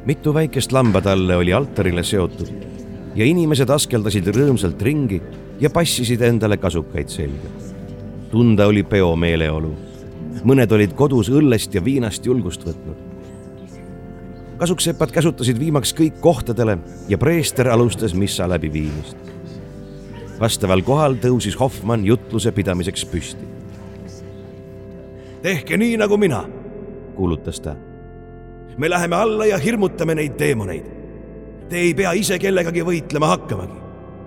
[0.06, 2.48] mitu väikest lambatalle oli altarile seotud
[3.14, 5.20] ja inimesed askeldasid rõõmsalt ringi
[5.60, 7.48] ja passisid endale kasukaid selga.
[8.30, 9.91] tunda oli peomeeleolu.
[10.44, 12.96] Mõned olid kodus õllest ja viinast julgust võtnud.
[14.58, 16.78] kasuksepad käsutasid viimaks kõik kohtadele
[17.08, 19.16] ja preester alustas missa läbiviimist.
[20.40, 23.52] vastaval kohal tõusis Hoffmann jutluse pidamiseks püsti
[25.42, 26.44] tehke nii nagu mina,
[27.16, 27.74] kuulutas ta.
[28.76, 30.86] me läheme alla ja hirmutame neid teemoneid.
[31.68, 33.80] Te ei pea ise kellegagi võitlema hakkamagi.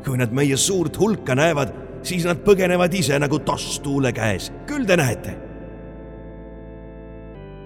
[0.05, 1.71] kui nad meie suurt hulka näevad,
[2.05, 5.33] siis nad põgenevad ise nagu toss tuule käes, küll te näete.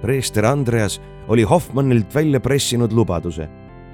[0.02, 3.50] Preester Andreas oli Hoffmannilt välja pressinud lubaduse,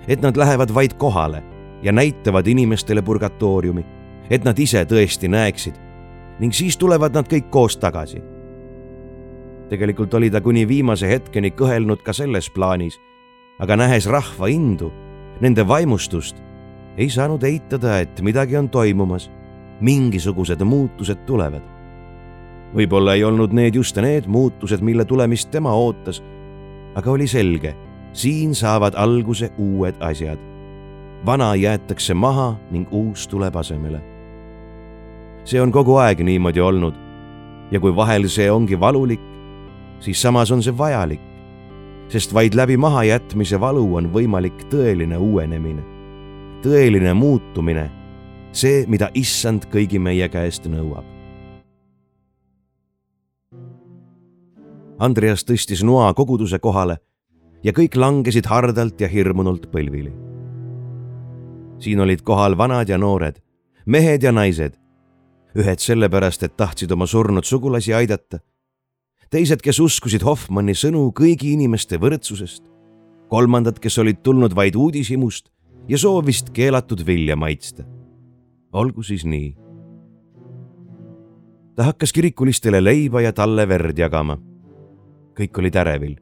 [0.07, 1.43] et nad lähevad vaid kohale
[1.83, 3.85] ja näitavad inimestele purgatooriumi,
[4.29, 5.81] et nad ise tõesti näeksid
[6.39, 8.21] ning siis tulevad nad kõik koos tagasi
[9.69, 12.97] tegelikult oli ta kuni viimase hetkeni kõhelnud ka selles plaanis,
[13.59, 14.91] aga nähes rahva indu,
[15.41, 16.37] nende vaimustust,
[16.97, 19.29] ei saanud eitada, et midagi on toimumas,
[19.81, 21.63] mingisugused muutused tulevad.
[22.75, 26.21] Võib-olla ei olnud need just need muutused, mille tulemist tema ootas,
[26.95, 27.75] aga oli selge,
[28.13, 30.39] siin saavad alguse uued asjad.
[31.25, 34.01] vana jäetakse maha ning uus tuleb asemele.
[35.43, 36.93] see on kogu aeg niimoodi olnud
[37.71, 39.21] ja kui vahel see ongi valulik,
[39.99, 41.21] siis samas on see vajalik,
[42.09, 45.83] sest vaid läbi mahajätmise valu on võimalik tõeline uuenemine,
[46.61, 47.89] tõeline muutumine,
[48.51, 51.14] see, mida issand kõigi meie käest nõuab.
[54.99, 56.97] Andreas tõstis noa koguduse kohale
[57.63, 60.13] ja kõik langesid hardalt ja hirmunult põlvili.
[61.79, 63.41] siin olid kohal vanad ja noored,
[63.85, 64.79] mehed ja naised,
[65.55, 68.39] ühed sellepärast, et tahtsid oma surnud sugulasi aidata
[69.35, 72.63] teised, kes uskusid Hoffmanni sõnu kõigi inimeste võrdsusest,
[73.31, 75.49] kolmandad, kes olid tulnud vaid uudishimust
[75.89, 77.83] ja soovist keelatud vilja maitsta.
[78.71, 79.55] olgu siis nii.
[81.75, 84.37] ta hakkas kirikulistele leiba ja talle verd jagama.
[85.37, 86.15] Kõik olid ärevil.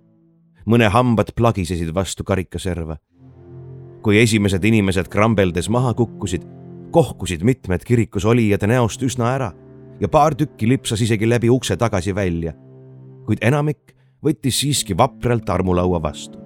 [0.65, 2.97] mõne hambad plagisesid vastu karikaserva.
[4.01, 6.43] kui esimesed inimesed krambeldes maha kukkusid,
[6.91, 9.53] kohkusid mitmed kirikus olijate näost üsna ära
[9.99, 12.53] ja paar tükki lipsas isegi läbi ukse tagasi välja
[13.25, 13.93] kuid enamik
[14.23, 16.39] võttis siiski vapralt armulaua vastu.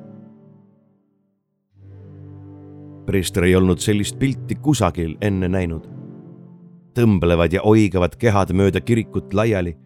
[3.08, 5.88] preester ei olnud sellist pilti kusagil enne näinud.
[6.94, 9.78] tõmblevad ja oigavad kehad mööda kirikut laiali,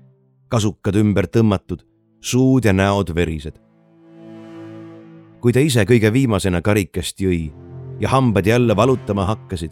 [0.47, 1.84] kasukad ümber tõmmatud,
[2.22, 3.59] suud ja näod verised.
[5.41, 7.51] kui ta ise kõige viimasena karikast jõi
[7.99, 9.72] ja hambad jälle valutama hakkasid,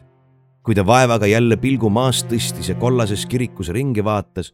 [0.64, 4.54] kui ta vaevaga jälle pilgu maast tõstis ja kollases kirikus ringi vaatas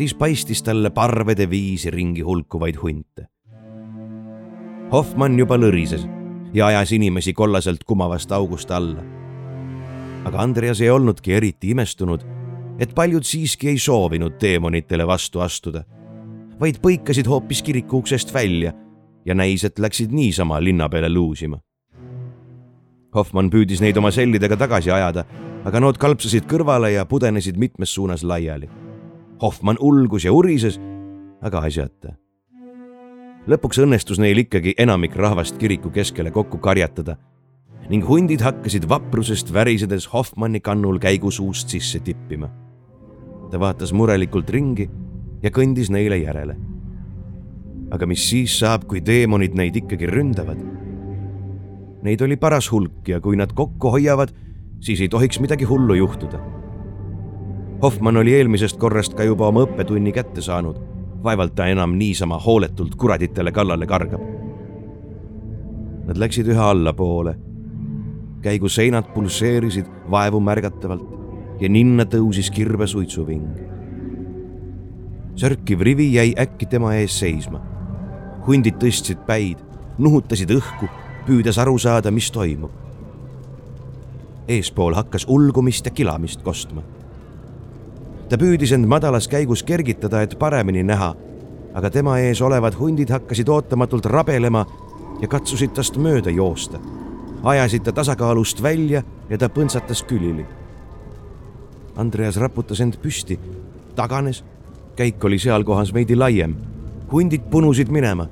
[0.00, 3.26] siis paistis talle parvede viisi ringi hulkuvaid hunte.
[4.92, 6.06] Hoffmann juba lõrises
[6.54, 9.04] ja ajas inimesi kollaselt kumavast august alla.
[10.24, 12.24] aga Andreas ei olnudki eriti imestunud,
[12.78, 15.84] et paljud siiski ei soovinud teemonitele vastu astuda,
[16.60, 18.72] vaid põikasid hoopis kiriku uksest välja
[19.24, 21.60] ja näis, et läksid niisama linna peale luusima.
[23.14, 25.24] Hoffmann püüdis neid oma sellidega tagasi ajada,
[25.66, 28.68] aga nood kalpsasid kõrvale ja pudenesid mitmes suunas laiali.
[29.42, 30.78] Hoffmann ulgus ja urises,
[31.42, 32.14] aga asjata.
[33.48, 37.16] lõpuks õnnestus neil ikkagi enamik rahvast kiriku keskele kokku karjatada
[37.90, 42.50] ning hundid hakkasid vaprusest värisedes Hoffmanni kannul käigusuust sisse tippima.
[43.50, 44.90] ta vaatas murelikult ringi
[45.42, 46.56] ja kõndis neile järele.
[47.90, 50.60] aga mis siis saab, kui teemonid neid ikkagi ründavad?
[52.06, 54.30] Neid oli paras hulk ja kui nad kokku hoiavad,
[54.80, 56.38] siis ei tohiks midagi hullu juhtuda.
[57.82, 60.86] Hoffmann oli eelmisest korrast ka juba oma õppetunni kätte saanud.
[61.22, 64.22] vaevalt ta enam niisama hooletult kuraditele kallale kargab.
[66.06, 67.34] Nad läksid üha allapoole
[68.42, 73.69] käigu seinad pulseerisid vaevu märgatavalt ja ninna tõusis kirve suitsuving.
[75.40, 77.60] Sörkiv rivi jäi äkki tema ees seisma.
[78.46, 79.58] hundid tõstsid päid,
[79.98, 80.88] nuhutasid õhku,
[81.26, 82.70] püüdes aru saada, mis toimub.
[84.48, 86.82] eespool hakkas ulgumist ja kilamist kostma.
[88.28, 91.14] ta püüdis end madalas käigus kergitada, et paremini näha,
[91.74, 94.66] aga tema ees olevad hundid hakkasid ootamatult rabelema
[95.20, 96.80] ja katsusid tast mööda joosta
[97.42, 100.44] ajasid ta tasakaalust välja ja ta põntsatas külili.
[101.96, 103.38] Andreas raputas end püsti,
[103.96, 104.44] taganes,
[105.00, 106.54] käik oli seal kohas veidi laiem.
[107.12, 108.26] hundid punusid minema,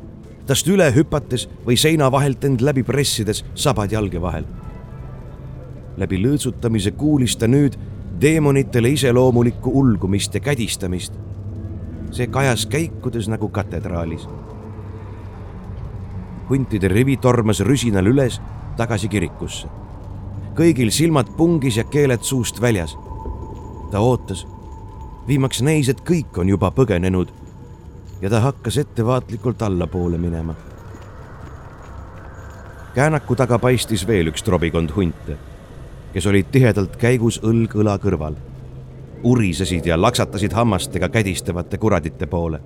[0.47, 4.45] tast üle hüpates või seina vahelt end läbi pressides sabad jalge vahel.
[5.97, 7.79] läbi lõõtsutamise kuulis ta nüüd
[8.21, 11.13] teemonitele iseloomulikku ulgumist ja kädistamist.
[12.11, 14.29] see kajas käikudes nagu katedraalis.
[16.51, 18.41] huntide rivi tormas rüsinal üles
[18.77, 19.69] tagasi kirikusse.
[20.55, 22.97] kõigil silmad pungis ja keeled suust väljas.
[23.91, 24.58] ta ootas.
[25.29, 27.33] Viimaks näis, et kõik on juba põgenenud
[28.21, 30.55] ja ta hakkas ettevaatlikult allapoole minema.
[32.95, 35.37] käänaku taga paistis veel üks trobikond hunte,
[36.13, 38.35] kes olid tihedalt käigus õlg õla kõrval.
[39.23, 42.61] urisesid ja laksatasid hammastega kädistavate kuradite poole.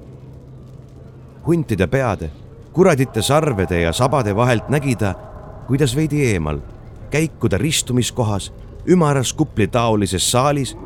[1.47, 2.31] huntide peade,
[2.73, 5.15] kuradite sarvede ja sabade vahelt nägi ta,
[5.67, 6.61] kuidas veidi eemal,
[7.11, 8.53] käikuda ristumiskohas,
[8.87, 10.77] ümaras kuplitaolises saalis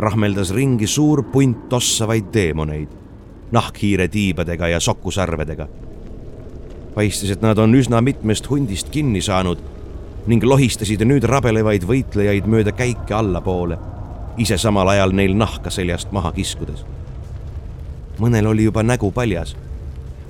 [0.00, 2.88] rahmeldas ringi suur punt tossavaid teemoneid,
[3.52, 5.68] nahkhiire tiibadega ja sokusarvedega.
[6.94, 9.58] paistis, et nad on üsna mitmest hundist kinni saanud
[10.26, 13.78] ning lohistasid nüüd rabelevaid võitlejaid mööda käike allapoole,
[14.38, 16.84] ise samal ajal neil nahka seljast maha kiskudes.
[18.18, 19.56] mõnel oli juba nägu paljas.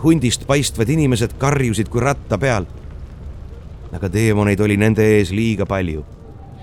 [0.03, 2.67] hundist paistvad inimesed karjusid kui ratta peal
[3.93, 6.05] aga teemoneid oli nende ees liiga palju.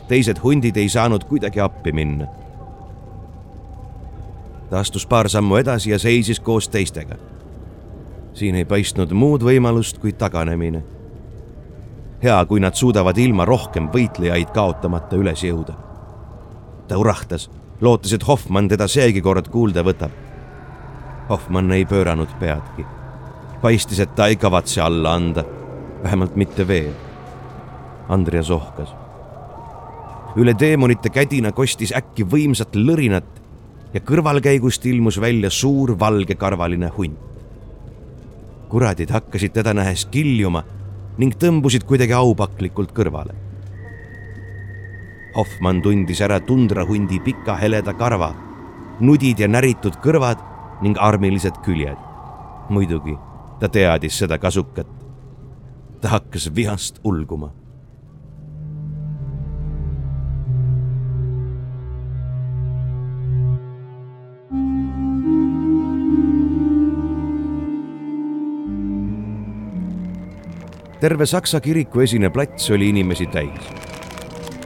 [0.08, 2.28] teised hundid ei saanud kuidagi appi minna.
[4.70, 7.16] Ta astus paar sammu edasi ja seisis koos teistega.
[8.34, 10.84] siin ei paistnud muud võimalust kui taganemine.
[12.24, 15.74] hea, kui nad suudavad ilma rohkem võitlejaid kaotamata üles jõuda.
[16.88, 17.50] ta urahtas,
[17.82, 20.12] lootes, et Hoffmann teda seegi kord kuulda võtab.
[21.30, 22.86] Hoffmann ei pööranud peadki.
[23.62, 25.44] paistis, et ta ei kavatse alla anda,
[26.04, 26.94] vähemalt mitte veel
[28.10, 28.96] Andreas ohkas.
[30.36, 33.47] üle teemonite kädina kostis äkki võimsat lõrinat
[33.94, 37.20] ja kõrvalkäigust ilmus välja suur valgekarvaline hunt.
[38.70, 40.64] kuradid hakkasid teda nähes kiljuma
[41.18, 43.34] ning tõmbusid kuidagi aupaklikult kõrvale.
[45.36, 48.34] Hoffmann tundis ära tundrahundi pika heleda karva,
[49.00, 50.44] nudid ja näritud kõrvad
[50.82, 51.98] ning armilised küljed.
[52.70, 53.18] muidugi
[53.60, 54.88] ta teadis seda kasukat.
[56.02, 57.54] ta hakkas vihast ulguma
[71.00, 73.70] terve Saksa kiriku esine plats oli inimesi täis.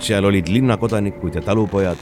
[0.01, 1.97] seal olid linnakodanikud ja talupojad,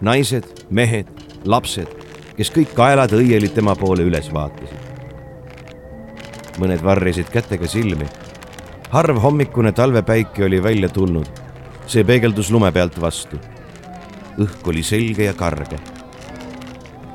[0.00, 1.06] naised, mehed,
[1.44, 1.90] lapsed,
[2.36, 4.80] kes kõik kaelad õieli tema poole üles vaatasid.
[6.58, 8.06] mõned varjasid kätega silmi.
[8.90, 11.28] harv hommikune talvepäike oli välja tulnud.
[11.86, 13.38] see peegeldus lume pealt vastu.
[14.38, 15.78] õhk oli selge ja karge.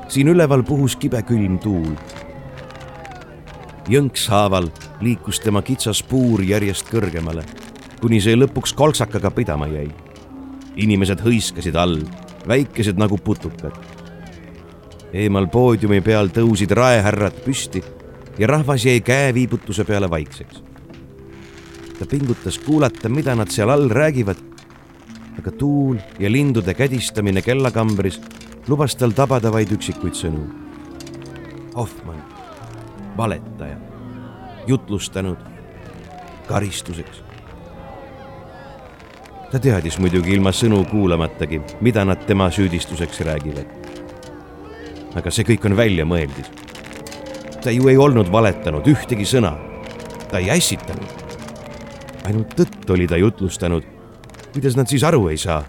[0.08, 1.94] siin üleval puhus kibe külm tuul.
[3.88, 4.70] jõnkshaaval
[5.00, 7.44] liikus tema kitsas puur järjest kõrgemale,
[8.00, 9.88] kuni see lõpuks kolksakaga pidama jäi.
[10.76, 11.98] inimesed hõiskasid all,
[12.48, 13.72] väikesed nagu putukad.
[15.12, 17.82] eemal poodiumi peal tõusid raehärrad püsti
[18.38, 20.62] ja rahvas jäi käeviibutuse peale vaikseks.
[21.98, 24.36] ta pingutas kuulata, mida nad seal all räägivad,
[25.38, 28.20] aga tuul ja lindude kädistamine kellakambris
[28.68, 30.44] lubas tal tabada vaid üksikuid sõnu.
[31.76, 32.22] Hoffmann
[33.16, 33.76] valetaja,
[34.70, 35.38] jutlustanud
[36.50, 37.22] karistuseks.
[39.50, 43.66] ta teadis muidugi ilma sõnu kuulamatagi, mida nad tema süüdistuseks räägivad.
[45.14, 46.50] aga see kõik on väljamõeldis.
[47.62, 49.56] ta ju ei olnud valetanud ühtegi sõna.
[50.30, 51.10] ta ei ässitanud.
[52.26, 53.84] ainult tõtt oli ta jutlustanud.
[54.52, 55.64] kuidas nad siis aru ei saa?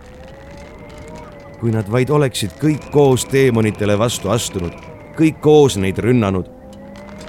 [1.60, 4.74] kui nad vaid oleksid kõik koos teemonitele vastu astunud,
[5.14, 6.48] kõik koos neid rünnanud,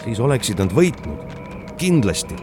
[0.05, 1.32] siis oleksid nad võitnud,
[1.83, 2.35] kindlasti.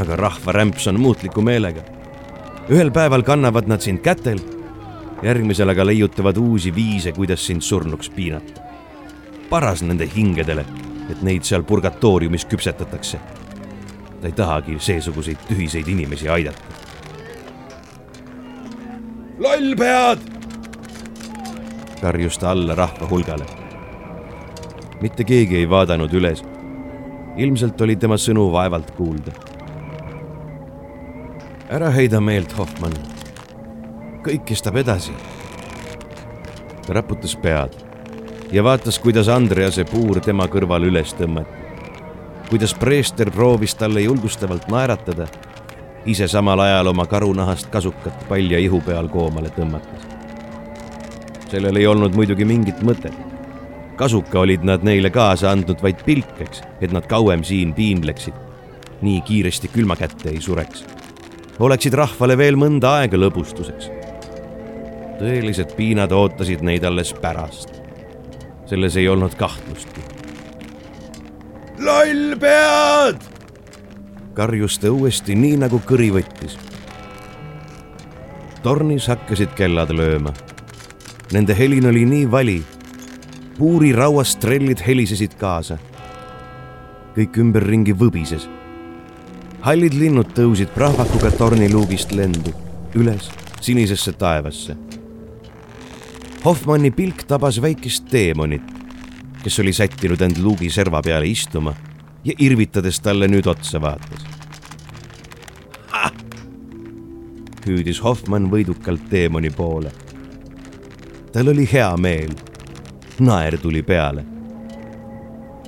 [0.00, 1.80] aga rahvarämps on muutliku meelega.
[2.68, 4.40] ühel päeval kannavad nad sind kätel,
[5.22, 8.60] järgmisel aga leiutavad uusi viise, kuidas sind surnuks piinata.
[9.50, 10.64] paras nende hingedele,
[11.10, 13.18] et neid seal purgatooriumis küpsetatakse.
[14.20, 16.60] ta ei tahagi seesuguseid tühiseid inimesi aidata
[19.38, 20.18] lollpead!
[22.00, 23.46] karjus ta alla rahva hulgale.
[25.00, 26.44] mitte keegi ei vaadanud üles.
[27.36, 29.32] Ilmselt oli tema sõnu vaevalt kuulda.
[31.68, 32.94] ära heida meelt, Hoffmann.
[34.22, 35.12] kõik kestab edasi.
[36.86, 37.76] ta raputas pead
[38.52, 41.64] ja vaatas, kuidas Andrease puur tema kõrval üles tõmmati.
[42.50, 45.26] kuidas preester proovis talle julgustavalt naeratada
[46.06, 50.06] ise samal ajal oma karunahast kasukat palja ihu peal koomale tõmmates.
[51.50, 53.25] sellel ei olnud muidugi mingit mõtet.
[53.96, 58.34] Kasuka olid nad neile kaasa andnud vaid pilkeks, et nad kauem siin piinleksid,
[59.02, 60.84] nii kiiresti külma kätte ei sureks.
[61.58, 63.90] oleksid rahvale veel mõnda aega lõbustuseks.
[65.20, 67.72] tõelised piinad ootasid neid alles pärast.
[68.66, 70.00] selles ei olnud kahtlustki.
[71.78, 73.36] lollpead
[74.36, 76.58] karjus ta uuesti nii nagu kõri võttis.
[78.62, 80.32] tornis hakkasid kellad lööma.
[81.32, 82.58] Nende helin oli nii vali.
[83.58, 85.78] Puurirauast trellid helisesid kaasa.
[87.16, 88.48] kõik ümberringi võbises.
[89.60, 92.52] hallid linnud tõusid prahvakuga torniluugist lendu,
[92.94, 93.30] üles
[93.60, 94.76] sinisesse taevasse.
[96.44, 98.62] Hoffmanni pilk tabas väikest teemonit,
[99.42, 101.74] kes oli sättinud end luugi serva peale istuma
[102.24, 104.26] ja irvitades talle nüüd otsa vaatas.
[107.66, 109.90] hüüdis Hoffmann võidukalt teemoni poole.
[111.32, 112.45] tal oli hea meel.
[113.20, 114.24] Naer tuli peale.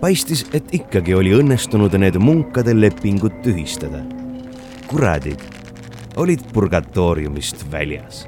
[0.00, 4.02] paistis, et ikkagi oli õnnestunud need munkade lepingud tühistada.
[4.86, 5.40] kuradid
[6.16, 8.26] olid purgatooriumist väljas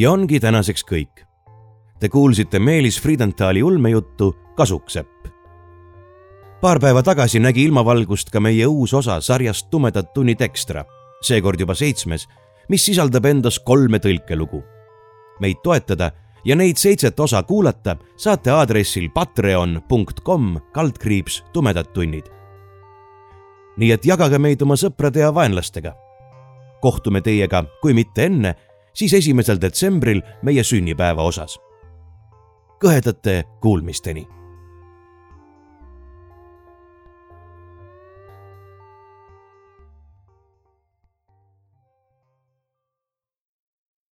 [0.00, 1.24] ja ongi tänaseks kõik.
[2.00, 5.28] Te kuulsite Meelis Friedenthali ulmejuttu Kasuksepp.
[6.60, 10.84] paar päeva tagasi nägi ilmavalgust ka meie uus osa sarjast Tumedad tunnid ekstra,
[11.22, 12.28] seekord juba seitsmes,
[12.68, 14.62] mis sisaldab endas kolme tõlkelugu.
[15.40, 16.12] meid toetada
[16.44, 22.24] ja neid seitset osa kuulata saate aadressil patreon.com kaldkriips tumedad tunnid.
[23.76, 25.92] nii et jagage meid oma sõprade ja vaenlastega.
[26.80, 28.54] kohtume teiega, kui mitte enne
[28.94, 31.58] siis esimesel detsembril meie sünnipäeva osas.
[32.80, 34.26] kõhedate kuulmisteni